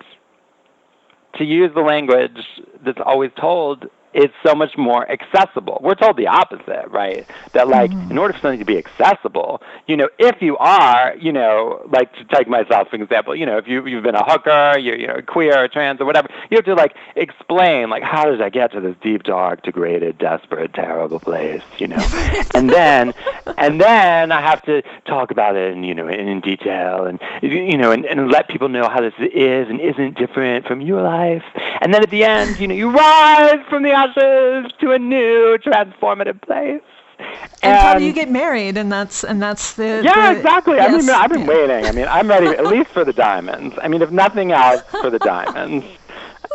[1.36, 2.38] to use the language
[2.86, 5.80] that's always told, it's so much more accessible.
[5.84, 7.28] We're told the opposite, right?
[7.52, 8.12] That like mm-hmm.
[8.12, 12.14] in order for something to be accessible, you know, if you are, you know, like
[12.14, 15.08] to take myself for example, you know, if you you've been a hooker, you're you
[15.08, 18.50] know queer or trans or whatever, you have to like explain like how did I
[18.50, 22.08] get to this deep, dark, degraded, desperate, terrible place, you know,
[22.56, 23.14] and then
[23.58, 27.20] and then I have to talk about it in you know in, in detail and
[27.42, 31.02] you know and, and let people know how this is and isn't different from your
[31.02, 31.44] life,
[31.82, 35.58] and then at the end, you know, you rise from the ashes to a new
[35.58, 36.82] transformative place.
[37.18, 38.78] And, and, how do you get married?
[38.78, 40.76] And that's and that's the yeah, the, exactly.
[40.76, 41.48] Yes, I mean, I've been yeah.
[41.48, 41.86] waiting.
[41.86, 43.76] I mean, I'm ready at least for the diamonds.
[43.82, 45.86] I mean, if nothing else, for the diamonds.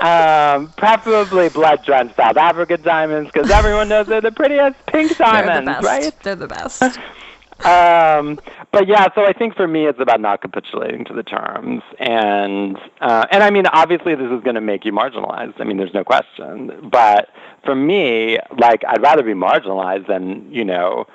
[0.02, 5.66] Um, preferably blood drenched South African diamonds because everyone knows they're the prettiest pink diamonds,
[5.66, 6.20] they're the right?
[6.22, 6.82] They're the best.
[7.64, 8.40] um,
[8.72, 12.76] but yeah, so I think for me, it's about not capitulating to the terms, and
[13.00, 15.60] uh, and I mean, obviously, this is going to make you marginalized.
[15.60, 16.88] I mean, there's no question.
[16.90, 17.28] But
[17.64, 21.06] for me, like, I'd rather be marginalized than you know,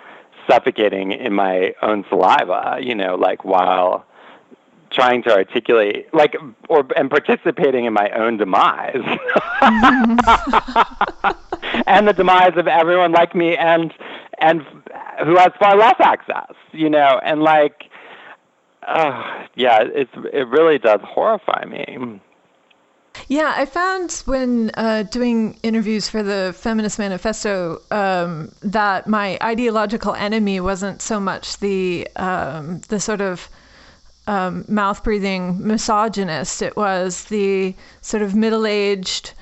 [0.50, 2.78] suffocating in my own saliva.
[2.82, 4.06] You know, like while
[4.92, 6.36] trying to articulate like
[6.70, 8.94] or and participating in my own demise
[11.88, 13.94] and the demise of everyone like me and
[14.40, 14.66] and
[15.24, 17.86] who has far less access, you know, and like,
[18.88, 22.20] uh, yeah, it's it really does horrify me.
[23.28, 30.14] Yeah, I found when uh, doing interviews for the Feminist Manifesto um, that my ideological
[30.16, 33.50] enemy wasn't so much the um, the sort of
[34.28, 36.62] um, mouth breathing misogynist.
[36.62, 39.34] It was the sort of middle aged,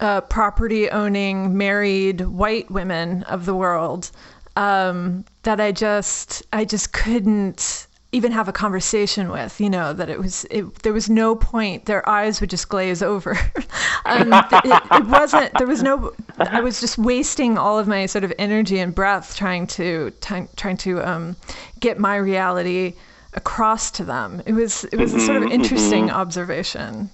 [0.00, 4.10] uh, property owning, married white women of the world
[4.56, 10.08] um, that I just I just couldn't even have a conversation with you know that
[10.08, 13.30] it was it, there was no point their eyes would just glaze over
[14.04, 18.24] um, it, it, wasn't there was no i was just wasting all of my sort
[18.24, 21.36] of energy and breath trying to t- trying to um,
[21.78, 22.94] get my reality
[23.34, 26.16] across to them it was it was mm-hmm, a sort of mm-hmm, interesting mm-hmm.
[26.16, 27.08] observation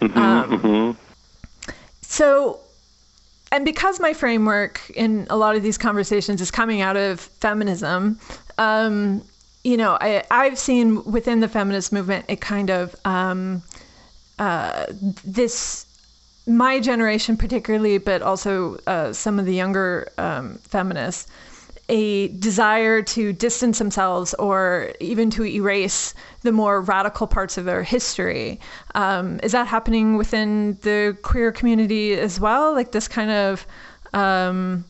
[0.00, 1.72] mm-hmm, um, mm-hmm.
[2.02, 2.60] so
[3.54, 8.18] and because my framework in a lot of these conversations is coming out of feminism
[8.58, 9.22] um,
[9.64, 13.62] you know, I, I've seen within the feminist movement a kind of um,
[14.38, 14.86] uh,
[15.24, 15.86] this,
[16.46, 21.26] my generation particularly, but also uh, some of the younger um, feminists,
[21.88, 27.82] a desire to distance themselves or even to erase the more radical parts of their
[27.82, 28.58] history.
[28.94, 32.72] Um, is that happening within the queer community as well?
[32.72, 33.66] Like this kind of
[34.14, 34.84] um,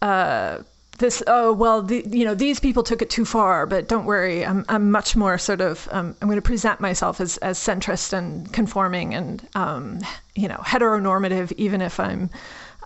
[0.00, 0.58] uh,
[0.98, 4.44] this oh well the, you know these people took it too far but don't worry
[4.44, 8.12] i'm, I'm much more sort of um, i'm going to present myself as, as centrist
[8.12, 10.00] and conforming and um,
[10.34, 12.30] you know heteronormative even if i'm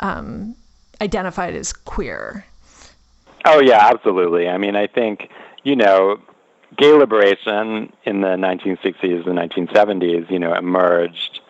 [0.00, 0.54] um,
[1.00, 2.44] identified as queer
[3.44, 5.28] oh yeah absolutely i mean i think
[5.64, 6.18] you know
[6.76, 11.40] gay liberation in the 1960s and 1970s you know emerged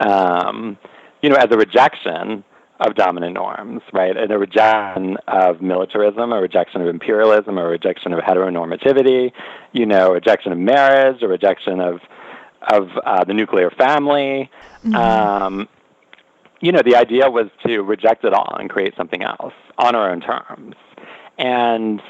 [0.00, 0.78] um,
[1.22, 2.44] you know as a rejection
[2.86, 4.16] of dominant norms, right?
[4.16, 9.32] And a rejection of militarism, a rejection of imperialism, a rejection of heteronormativity,
[9.72, 12.00] you know, a rejection of marriage, a rejection of
[12.70, 14.50] of uh, the nuclear family.
[14.84, 14.94] Mm-hmm.
[14.94, 15.68] Um,
[16.60, 20.10] you know, the idea was to reject it all and create something else on our
[20.10, 20.76] own terms.
[21.38, 22.00] And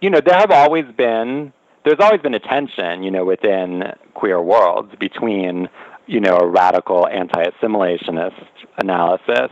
[0.00, 1.52] you know, there have always been
[1.84, 5.68] there's always been a tension, you know, within queer worlds between
[6.06, 8.44] you know, a radical anti-assimilationist
[8.78, 9.50] analysis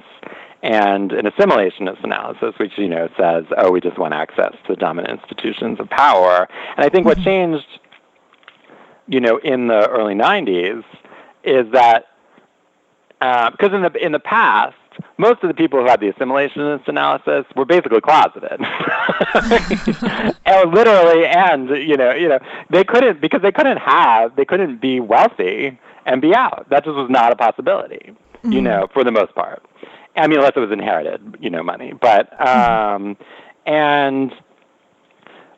[0.62, 4.76] and an assimilationist analysis, which you know says, "Oh, we just want access to the
[4.76, 7.24] dominant institutions of power." And I think what mm-hmm.
[7.24, 7.66] changed,
[9.08, 10.84] you know, in the early '90s
[11.42, 12.06] is that
[13.18, 14.76] because uh, in the in the past,
[15.18, 18.60] most of the people who had the assimilationist analysis were basically closeted,
[20.44, 22.38] and literally, and you know, you know,
[22.70, 26.66] they couldn't because they couldn't have, they couldn't be wealthy and be out.
[26.70, 28.52] That just was not a possibility, mm-hmm.
[28.52, 29.64] you know, for the most part.
[30.16, 31.92] I mean, unless it was inherited, you know, money.
[31.92, 33.04] But mm-hmm.
[33.04, 33.16] um,
[33.66, 34.32] and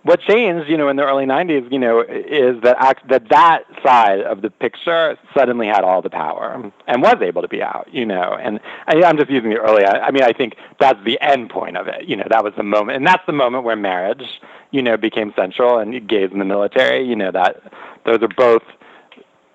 [0.04, 3.64] what changed, you know, in the early '90s, you know, is that act, that that
[3.82, 6.68] side of the picture suddenly had all the power mm-hmm.
[6.86, 8.36] and was able to be out, you know.
[8.40, 9.84] And I, I'm just using the early.
[9.84, 12.04] I, I mean, I think that's the end point of it.
[12.04, 14.40] You know, that was the moment, and that's the moment where marriage,
[14.70, 17.02] you know, became central and gays in the military.
[17.02, 17.62] You know, that
[18.04, 18.62] those are both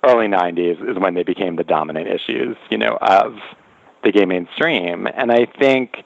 [0.04, 3.38] early 90s is when they became the dominant issues, you know, of
[4.04, 5.08] the gay mainstream.
[5.14, 6.04] And I think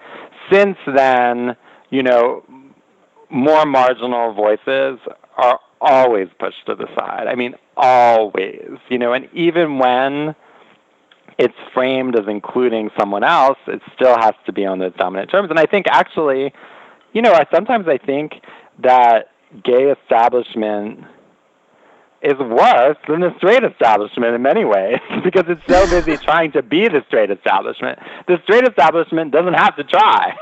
[0.52, 1.56] since then,
[1.92, 2.44] you know,
[3.34, 5.00] more marginal voices
[5.38, 7.28] are always pushed to the side.
[7.28, 10.36] I mean, always, you know, and even when
[11.38, 15.50] it's framed as including someone else, it still has to be on those dominant terms.
[15.50, 16.54] And I think actually,
[17.14, 18.42] you know, sometimes I think
[18.82, 19.30] that
[19.64, 21.00] gay establishment
[22.24, 26.64] is worse than the straight establishment in many ways because it's so busy trying to
[26.64, 28.00] be the straight establishment.
[28.28, 30.34] The straight establishment doesn't have to try.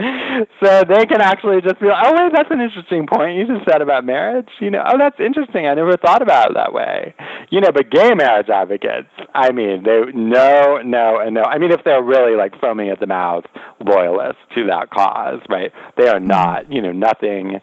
[0.60, 3.70] so they can actually just be like, oh, wait, that's an interesting point you just
[3.70, 4.48] said about marriage.
[4.60, 5.66] You know, oh, that's interesting.
[5.66, 7.14] I never thought about it that way.
[7.50, 11.42] You know, but gay marriage advocates, I mean, they no, no, and no.
[11.42, 13.44] I mean, if they're really like foaming at the mouth
[13.84, 15.72] loyalists to that cause, right?
[15.96, 16.28] They are mm-hmm.
[16.28, 17.60] not, you know, nothing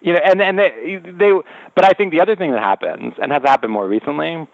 [0.00, 1.32] you know, and and they, they,
[1.74, 4.48] but I think the other thing that happens and has happened more recently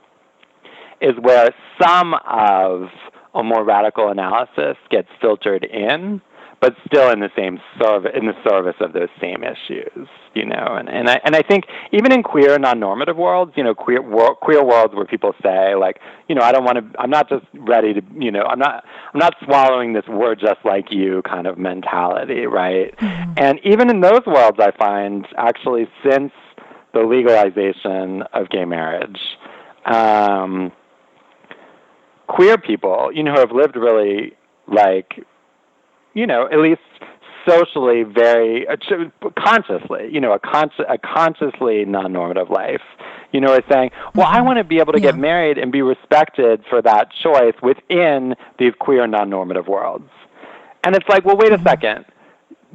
[1.00, 2.88] is where some of
[3.34, 6.20] a more radical analysis gets filtered in
[6.60, 10.76] but still in the same service in the service of those same issues, you know.
[10.78, 14.34] And and I and I think even in queer non-normative worlds, you know, queer wor-
[14.36, 17.44] queer worlds where people say like, you know, I don't want to, I'm not just
[17.54, 21.46] ready to, you know, I'm not I'm not swallowing this word just like you kind
[21.46, 22.96] of mentality, right?
[22.96, 23.32] Mm-hmm.
[23.36, 26.32] And even in those worlds, I find actually since
[26.94, 29.18] the legalization of gay marriage.
[29.84, 30.72] Um,
[32.26, 34.32] queer people, you know, who have lived really
[34.66, 35.24] like
[36.16, 36.80] you know, at least
[37.46, 38.76] socially very uh,
[39.38, 42.80] consciously, you know, a, con- a consciously non-normative life.
[43.32, 44.46] You know, is saying, well, I mm-hmm.
[44.46, 45.10] want to be able to yeah.
[45.10, 50.08] get married and be respected for that choice within these queer non-normative worlds.
[50.84, 51.66] And it's like, well, wait a mm-hmm.
[51.66, 52.04] second.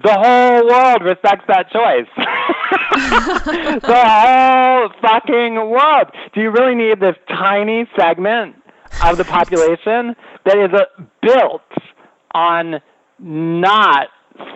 [0.03, 2.07] The whole world respects that choice.
[3.81, 6.07] the whole fucking world.
[6.33, 8.55] Do you really need this tiny segment
[9.03, 10.15] of the population
[10.45, 10.87] that is a,
[11.21, 11.61] built
[12.33, 12.81] on
[13.21, 14.07] not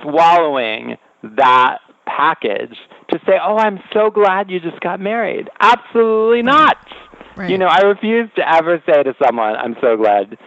[0.01, 2.77] swallowing that package
[3.11, 6.77] to say, "Oh, I'm so glad you just got married." Absolutely not.
[7.35, 7.49] Right.
[7.49, 10.37] You know, I refuse to ever say to someone, "I'm so glad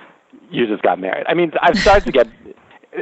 [0.51, 2.29] you just got married." I mean, I've started to get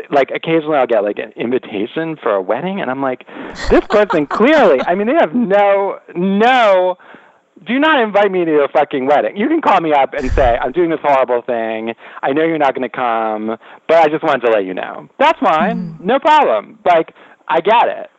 [0.11, 3.27] like occasionally I'll get like an invitation for a wedding and I'm like,
[3.71, 6.97] this person clearly, I mean, they have no no
[7.65, 9.37] do not invite me to a fucking wedding.
[9.37, 11.95] You can call me up and say, I'm doing this horrible thing.
[12.23, 13.57] I know you're not going to come,
[13.89, 15.09] but I just wanted to let you know.
[15.19, 15.99] That's fine.
[15.99, 16.01] Mm.
[16.05, 16.79] No problem.
[16.85, 17.15] Like,
[17.49, 18.11] I get it.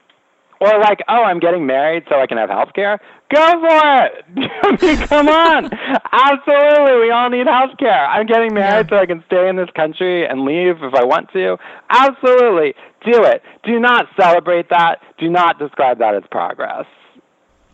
[0.60, 3.00] Or like, oh, I'm getting married so I can have health care.
[3.32, 4.26] Go for it.
[4.64, 5.66] I mean, come on.
[6.12, 7.00] Absolutely.
[7.02, 8.08] We all need health care.
[8.08, 8.98] I'm getting married yeah.
[8.98, 11.58] so I can stay in this country and leave if I want to.
[11.92, 12.74] Absolutely.
[13.06, 13.44] Do it.
[13.64, 15.00] Do not celebrate that.
[15.20, 16.86] Do not describe that as progress.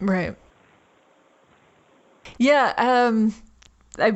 [0.01, 0.36] Right.
[2.44, 2.74] Yeah.
[2.78, 3.34] Um,
[3.98, 4.12] I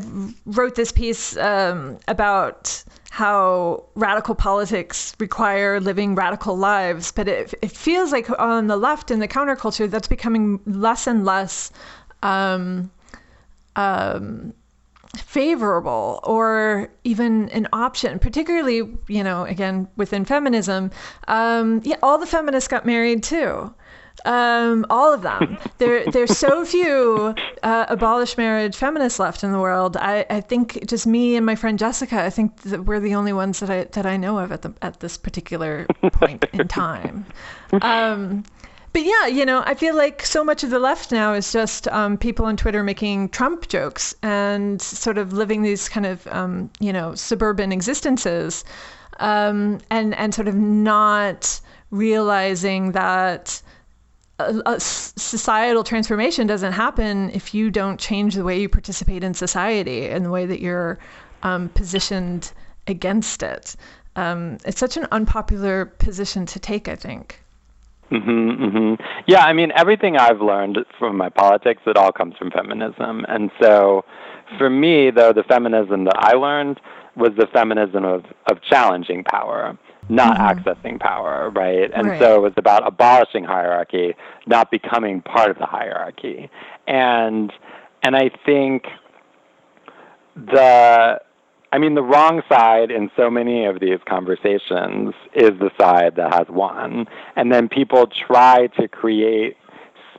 [0.45, 7.71] wrote this piece um, about how radical politics require living radical lives, but it, it
[7.71, 11.71] feels like on the left in the counterculture that's becoming less and less
[12.21, 12.91] um,
[13.77, 14.53] um,
[15.15, 20.91] favorable or even an option, particularly, you know, again, within feminism.
[21.29, 23.73] Um, yeah, all the feminists got married too.
[24.25, 25.57] Um, all of them.
[25.77, 29.95] there, there's so few uh, abolish marriage feminists left in the world.
[29.97, 32.21] I, I think just me and my friend Jessica.
[32.21, 34.73] I think that we're the only ones that I that I know of at the
[34.81, 37.25] at this particular point in time.
[37.81, 38.43] Um,
[38.97, 41.87] but yeah, you know, I feel like so much of the left now is just
[41.89, 46.71] um, people on Twitter making Trump jokes and sort of living these kind of, um,
[46.79, 48.65] you know, suburban existences,
[49.19, 51.61] um, and and sort of not
[51.91, 53.61] realizing that
[54.39, 60.07] a, societal transformation doesn't happen if you don't change the way you participate in society
[60.07, 60.99] and the way that you're
[61.43, 62.51] um, positioned
[62.87, 63.75] against it.
[64.15, 67.41] Um, it's such an unpopular position to take, I think.
[68.11, 69.03] Mm-hmm, mm-hmm.
[69.27, 73.25] Yeah, I mean, everything I've learned from my politics, it all comes from feminism.
[73.27, 74.05] And so
[74.57, 76.79] for me, though, the feminism that I learned
[77.15, 79.77] was the feminism of, of challenging power
[80.09, 80.69] not mm-hmm.
[80.69, 81.91] accessing power, right?
[81.93, 82.19] And right.
[82.19, 86.49] so it was about abolishing hierarchy, not becoming part of the hierarchy.
[86.87, 87.51] And
[88.03, 88.85] and I think
[90.35, 91.19] the
[91.71, 96.33] I mean the wrong side in so many of these conversations is the side that
[96.33, 97.07] has won.
[97.35, 99.57] And then people try to create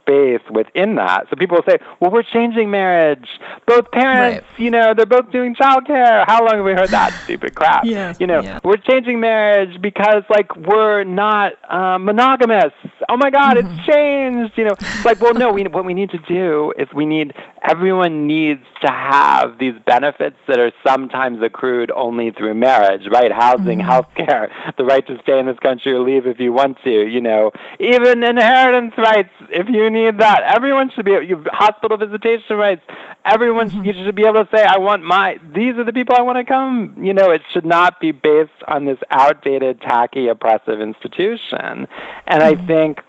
[0.08, 1.26] space within that.
[1.30, 3.26] So people will say, well, we're changing marriage.
[3.66, 4.60] Both parents, right.
[4.60, 6.24] you know, they're both doing childcare.
[6.26, 7.84] How long have we heard that stupid crap?
[7.84, 8.60] Yeah, you know, yeah.
[8.64, 12.72] we're changing marriage because, like, we're not uh, monogamous.
[13.08, 13.68] Oh my God, mm-hmm.
[13.68, 14.58] it's changed.
[14.58, 17.32] You know, it's like, well, no, we, what we need to do is we need,
[17.62, 23.32] everyone needs to have these benefits that are sometimes accrued only through marriage, right?
[23.32, 23.88] Housing, mm-hmm.
[23.88, 27.06] health care, the right to stay in this country or leave if you want to,
[27.06, 27.50] you know,
[27.80, 30.42] even inheritance rights if you need that.
[30.42, 32.82] Everyone should be you hospital visitation rights.
[33.24, 33.84] Everyone mm-hmm.
[33.84, 36.38] you should be able to say, I want my these are the people I want
[36.38, 36.94] to come.
[37.00, 41.86] You know, it should not be based on this outdated, tacky, oppressive institution.
[42.26, 42.62] And mm-hmm.
[42.62, 43.00] I think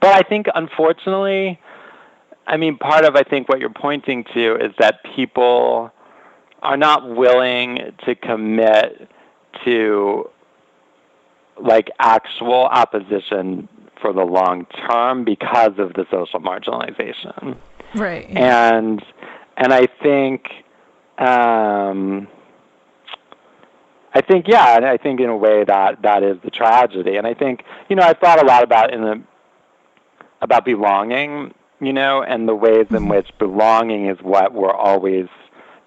[0.00, 1.58] but I think unfortunately
[2.48, 5.92] I mean part of I think what you're pointing to is that people
[6.62, 9.08] are not willing to commit
[9.64, 10.30] to
[11.60, 13.68] like actual opposition
[14.00, 17.56] for the long term because of the social marginalization.
[17.94, 18.28] Right.
[18.30, 19.04] And
[19.56, 20.46] and I think
[21.18, 22.28] um,
[24.14, 27.16] I think yeah, and I think in a way that that is the tragedy.
[27.16, 29.22] And I think you know I've thought a lot about in the
[30.40, 33.08] about belonging, you know, and the ways in mm-hmm.
[33.08, 35.26] which belonging is what we're always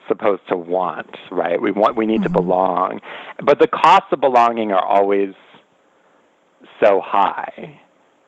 [0.08, 1.62] supposed to want, right?
[1.62, 2.34] We want we need mm-hmm.
[2.34, 3.00] to belong,
[3.44, 5.34] but the costs of belonging are always
[6.80, 7.82] so high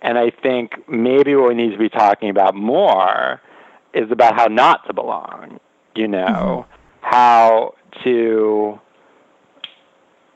[0.04, 3.42] and I think maybe what we need to be talking about more
[3.94, 5.62] is about how not to belong,
[5.96, 7.00] you know, mm-hmm.
[7.02, 8.80] how to,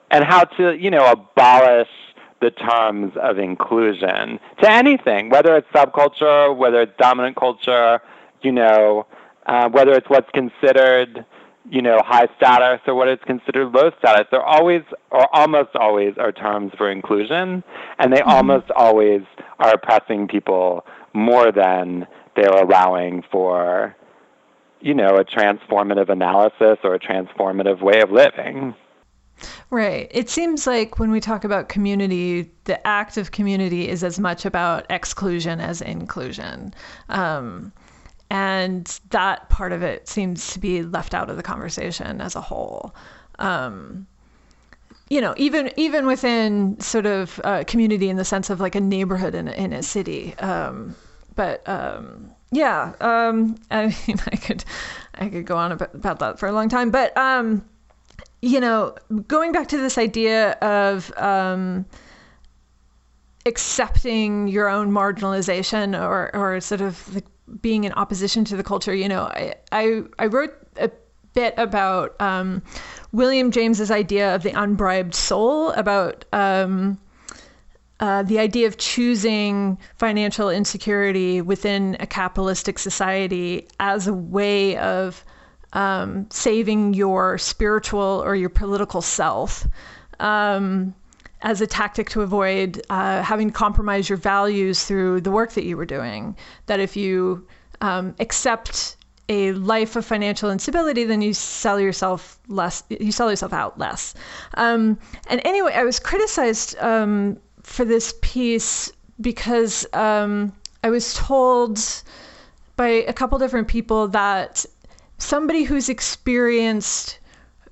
[0.10, 1.90] and how to, you know, abolish
[2.40, 8.00] the terms of inclusion to anything, whether it's subculture, whether it's dominant culture,
[8.42, 9.08] you know,
[9.48, 11.26] uh, whether it's what's considered
[11.70, 14.26] you know, high status or what is considered low status.
[14.32, 17.64] They're always, or almost always, are terms for inclusion,
[18.00, 18.30] and they mm-hmm.
[18.30, 19.22] almost always
[19.60, 23.96] are oppressing people more than they're allowing for,
[24.80, 28.76] you know, a transformative analysis or a transformative way of living.
[29.70, 30.10] Right.
[30.12, 34.46] It seems like when we talk about community, the act of community is as much
[34.46, 36.74] about exclusion as inclusion.
[37.10, 37.72] Um,
[38.30, 42.42] and that part of it seems to be left out of the conversation as a
[42.42, 42.94] whole.
[43.40, 44.08] Um,
[45.10, 48.82] you know, even even within sort of uh, community in the sense of like a
[48.82, 50.36] neighborhood in a, in a city.
[50.40, 50.96] Um,
[51.36, 54.66] but um, yeah, um, I mean, I could
[55.16, 56.92] I could go on about, about that for a long time.
[56.92, 57.64] But um,
[58.42, 58.96] you know,
[59.28, 61.86] going back to this idea of um,
[63.46, 67.26] accepting your own marginalization or or sort of like
[67.62, 70.92] being in opposition to the culture, you know, I I, I wrote a
[71.34, 72.62] bit about um,
[73.12, 77.00] William James's idea of the unbribed soul, about um,
[78.00, 85.24] uh, the idea of choosing financial insecurity within a capitalistic society as a way of
[85.74, 89.68] um, saving your spiritual or your political self
[90.20, 90.96] um,
[91.42, 95.64] as a tactic to avoid uh, having to compromise your values through the work that
[95.64, 96.36] you were doing.
[96.66, 97.48] That if you
[97.82, 98.96] um, accept
[99.30, 102.84] a life of financial instability, then you sell yourself less.
[102.90, 104.14] You sell yourself out less.
[104.54, 104.98] Um,
[105.30, 110.54] and anyway, I was criticized um, for this piece because um,
[110.84, 111.80] I was told
[112.78, 114.66] by a couple different people that
[115.18, 117.20] somebody who's experienced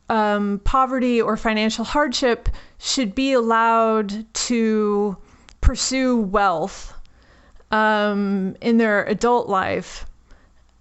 [0.09, 5.17] um, poverty or financial hardship should be allowed to
[5.61, 6.93] pursue wealth
[7.71, 10.05] um, in their adult life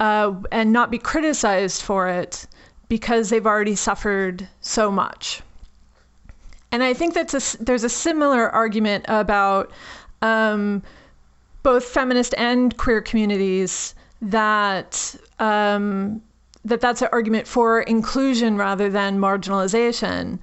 [0.00, 2.46] uh, and not be criticized for it
[2.88, 5.42] because they've already suffered so much.
[6.70, 9.70] And I think that's there's a similar argument about
[10.22, 10.82] um,
[11.62, 16.20] both feminist and queer communities that um,
[16.64, 20.38] that that's an argument for inclusion rather than marginalization.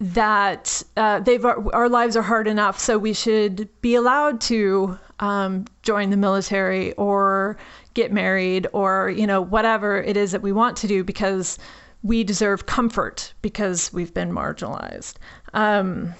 [0.00, 5.66] That uh, they've our lives are hard enough, so we should be allowed to um,
[5.82, 7.56] join the military or
[7.94, 11.56] get married or you know whatever it is that we want to do because
[12.02, 15.14] we deserve comfort because we've been marginalized.
[15.54, 16.14] Um,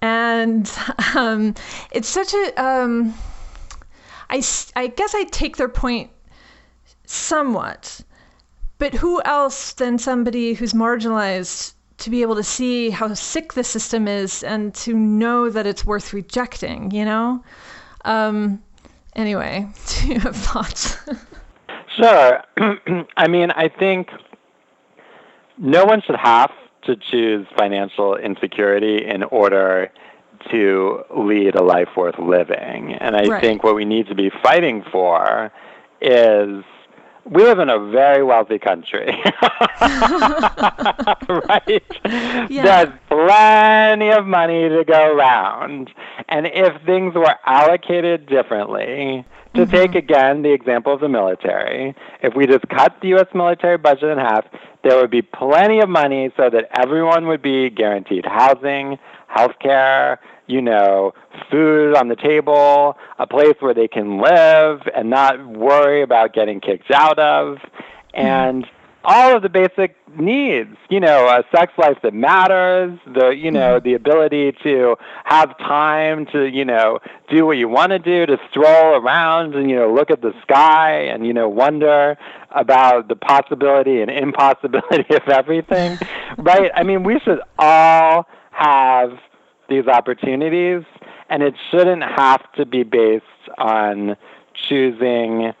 [0.00, 0.70] and
[1.16, 1.54] um,
[1.90, 2.62] it's such a.
[2.62, 3.14] Um,
[4.30, 4.42] I,
[4.76, 6.10] I guess I take their point
[7.06, 8.02] somewhat,
[8.78, 13.64] but who else than somebody who's marginalized to be able to see how sick the
[13.64, 17.42] system is and to know that it's worth rejecting, you know?
[18.04, 18.62] Um,
[19.16, 20.96] anyway, do you have thoughts?
[21.96, 22.42] sure.
[23.16, 24.10] I mean, I think
[25.58, 26.52] no one should have
[26.84, 29.90] to choose financial insecurity in order
[30.52, 32.94] to lead a life worth living.
[32.94, 33.42] And I right.
[33.42, 35.50] think what we need to be fighting for
[36.00, 36.62] is
[37.30, 39.06] we live in a very wealthy country.
[41.28, 41.82] right?
[42.48, 42.84] Yeah.
[42.84, 45.90] There's plenty of money to go around.
[46.28, 49.70] And if things were allocated differently, to mm-hmm.
[49.70, 53.26] take again the example of the military, if we just cut the U.S.
[53.34, 54.44] military budget in half,
[54.84, 60.20] there would be plenty of money so that everyone would be guaranteed housing, health care,
[60.48, 61.12] you know,
[61.50, 66.60] food on the table, a place where they can live and not worry about getting
[66.60, 67.58] kicked out of,
[68.14, 68.66] and
[69.04, 73.76] all of the basic needs, you know, a sex life that matters, the, you know,
[73.76, 73.84] mm-hmm.
[73.84, 76.98] the ability to have time to, you know,
[77.30, 80.32] do what you want to do, to stroll around and, you know, look at the
[80.42, 82.18] sky and, you know, wonder
[82.50, 85.98] about the possibility and impossibility of everything,
[86.38, 86.70] right?
[86.74, 89.12] I mean, we should all have
[89.68, 90.82] these opportunities,
[91.28, 93.24] and it shouldn't have to be based
[93.58, 94.16] on
[94.68, 95.52] choosing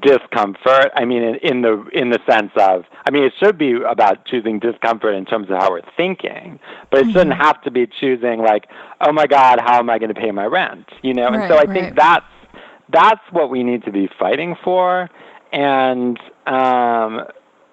[0.00, 0.92] discomfort.
[0.94, 4.24] I mean, in, in, the in the sense of, I mean, it should be about
[4.24, 7.12] choosing discomfort in terms of how we're thinking, but it mm-hmm.
[7.12, 8.66] shouldn't have to be choosing like,
[9.00, 10.88] oh my God, how am I going to pay my rent?
[11.02, 11.70] You know, right, and so I right.
[11.70, 12.24] think that's
[12.92, 15.08] that's what we need to be fighting for,
[15.52, 17.22] and um,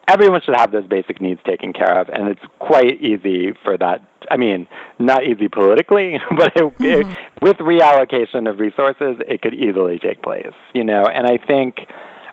[0.07, 4.01] everyone should have those basic needs taken care of, and it's quite easy for that.
[4.29, 4.67] I mean,
[4.99, 6.83] not easy politically, but it, mm-hmm.
[7.11, 10.53] it, with reallocation of resources, it could easily take place.
[10.73, 11.79] You know, and I think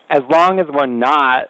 [0.09, 1.49] as long as we're not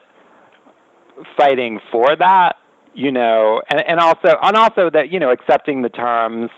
[1.37, 2.57] fighting for that,
[2.93, 6.49] you know, and, and also and also that you know accepting the terms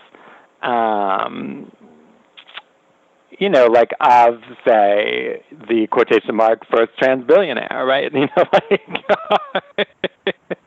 [0.62, 1.70] um,
[3.38, 4.34] you know, like of
[4.66, 8.12] say the quotation mark first trans billionaire, right?
[8.18, 8.82] You know, like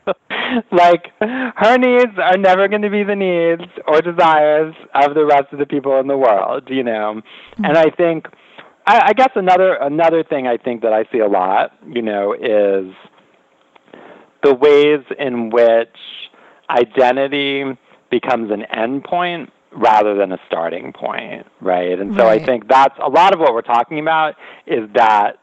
[0.72, 5.52] like her needs are never going to be the needs or desires of the rest
[5.52, 7.20] of the people in the world, you know.
[7.22, 7.64] Mm-hmm.
[7.64, 8.26] And I think,
[8.86, 12.32] I, I guess another another thing I think that I see a lot, you know,
[12.32, 12.94] is
[14.42, 15.96] the ways in which
[16.70, 17.64] identity
[18.10, 21.98] becomes an endpoint rather than a starting point, right?
[21.98, 22.40] And so right.
[22.40, 24.34] I think that's a lot of what we're talking about
[24.66, 25.38] is that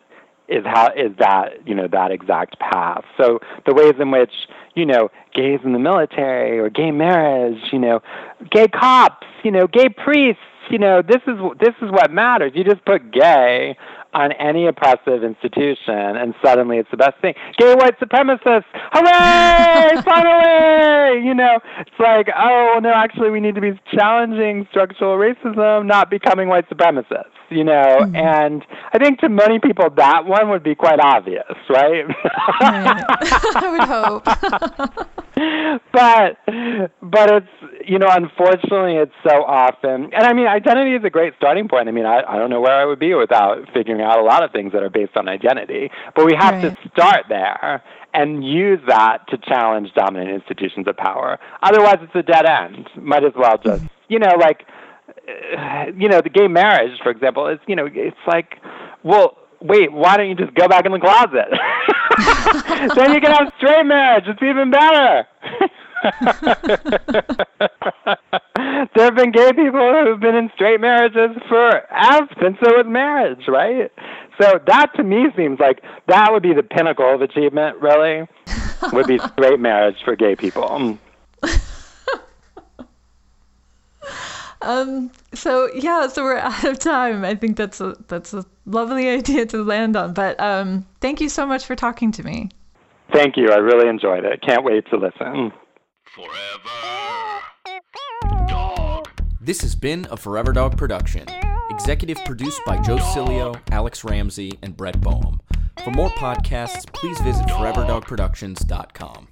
[0.48, 3.04] is how is that you know that exact path.
[3.18, 4.32] So the ways in which
[4.80, 8.02] you know, gays in the military or gay marriage, you know,
[8.50, 12.54] gay cops, you know, gay priests, you know, this is this is what matters.
[12.56, 13.76] You just put gay
[14.14, 17.34] on any oppressive institution, and suddenly it's the best thing.
[17.58, 20.02] Gay white supremacists, hooray!
[20.06, 25.86] finally, you know, it's like, oh no, actually, we need to be challenging structural racism,
[25.86, 27.26] not becoming white supremacists.
[27.50, 28.16] You know, mm-hmm.
[28.16, 32.06] and I think to many people that one would be quite obvious, right?
[32.62, 33.04] right.
[33.56, 35.20] I would hope.
[35.94, 36.38] but
[37.02, 41.34] but it's you know unfortunately it's so often and I mean identity is a great
[41.38, 41.88] starting point.
[41.88, 44.44] I mean I, I don't know where I would be without figuring out a lot
[44.44, 45.90] of things that are based on identity.
[46.16, 46.76] But we have right.
[46.76, 47.84] to start there
[48.14, 51.40] and use that to challenge dominant institutions of power.
[51.62, 52.90] Otherwise it's a dead end.
[52.96, 54.14] Might as well just mm-hmm.
[54.14, 54.66] you know like
[55.96, 58.56] you know the gay marriage for example is you know it's like
[59.04, 61.50] well wait, why don't you just go back in the closet?
[62.96, 64.26] then you can have straight marriage.
[64.28, 65.28] It's even better.
[68.96, 71.82] there have been gay people who've been in straight marriages for
[72.42, 73.92] since there was marriage, right?
[74.42, 78.28] So that to me seems like that would be the pinnacle of achievement, really,
[78.94, 81.00] would be straight marriage for gay people.
[84.62, 87.24] Um, so yeah, so we're out of time.
[87.24, 90.14] I think that's a that's a lovely idea to land on.
[90.14, 92.50] But um, thank you so much for talking to me.
[93.14, 93.50] Thank you.
[93.52, 94.42] I really enjoyed it.
[94.42, 95.52] Can't wait to listen.
[96.14, 97.42] Forever
[98.48, 99.08] Dog.
[99.42, 101.26] This has been a Forever Dog production.
[101.72, 105.40] Executive produced by Joe Cilio, Alex Ramsey, and Brett Boehm.
[105.84, 109.28] For more podcasts, please visit foreverdogproductions.com.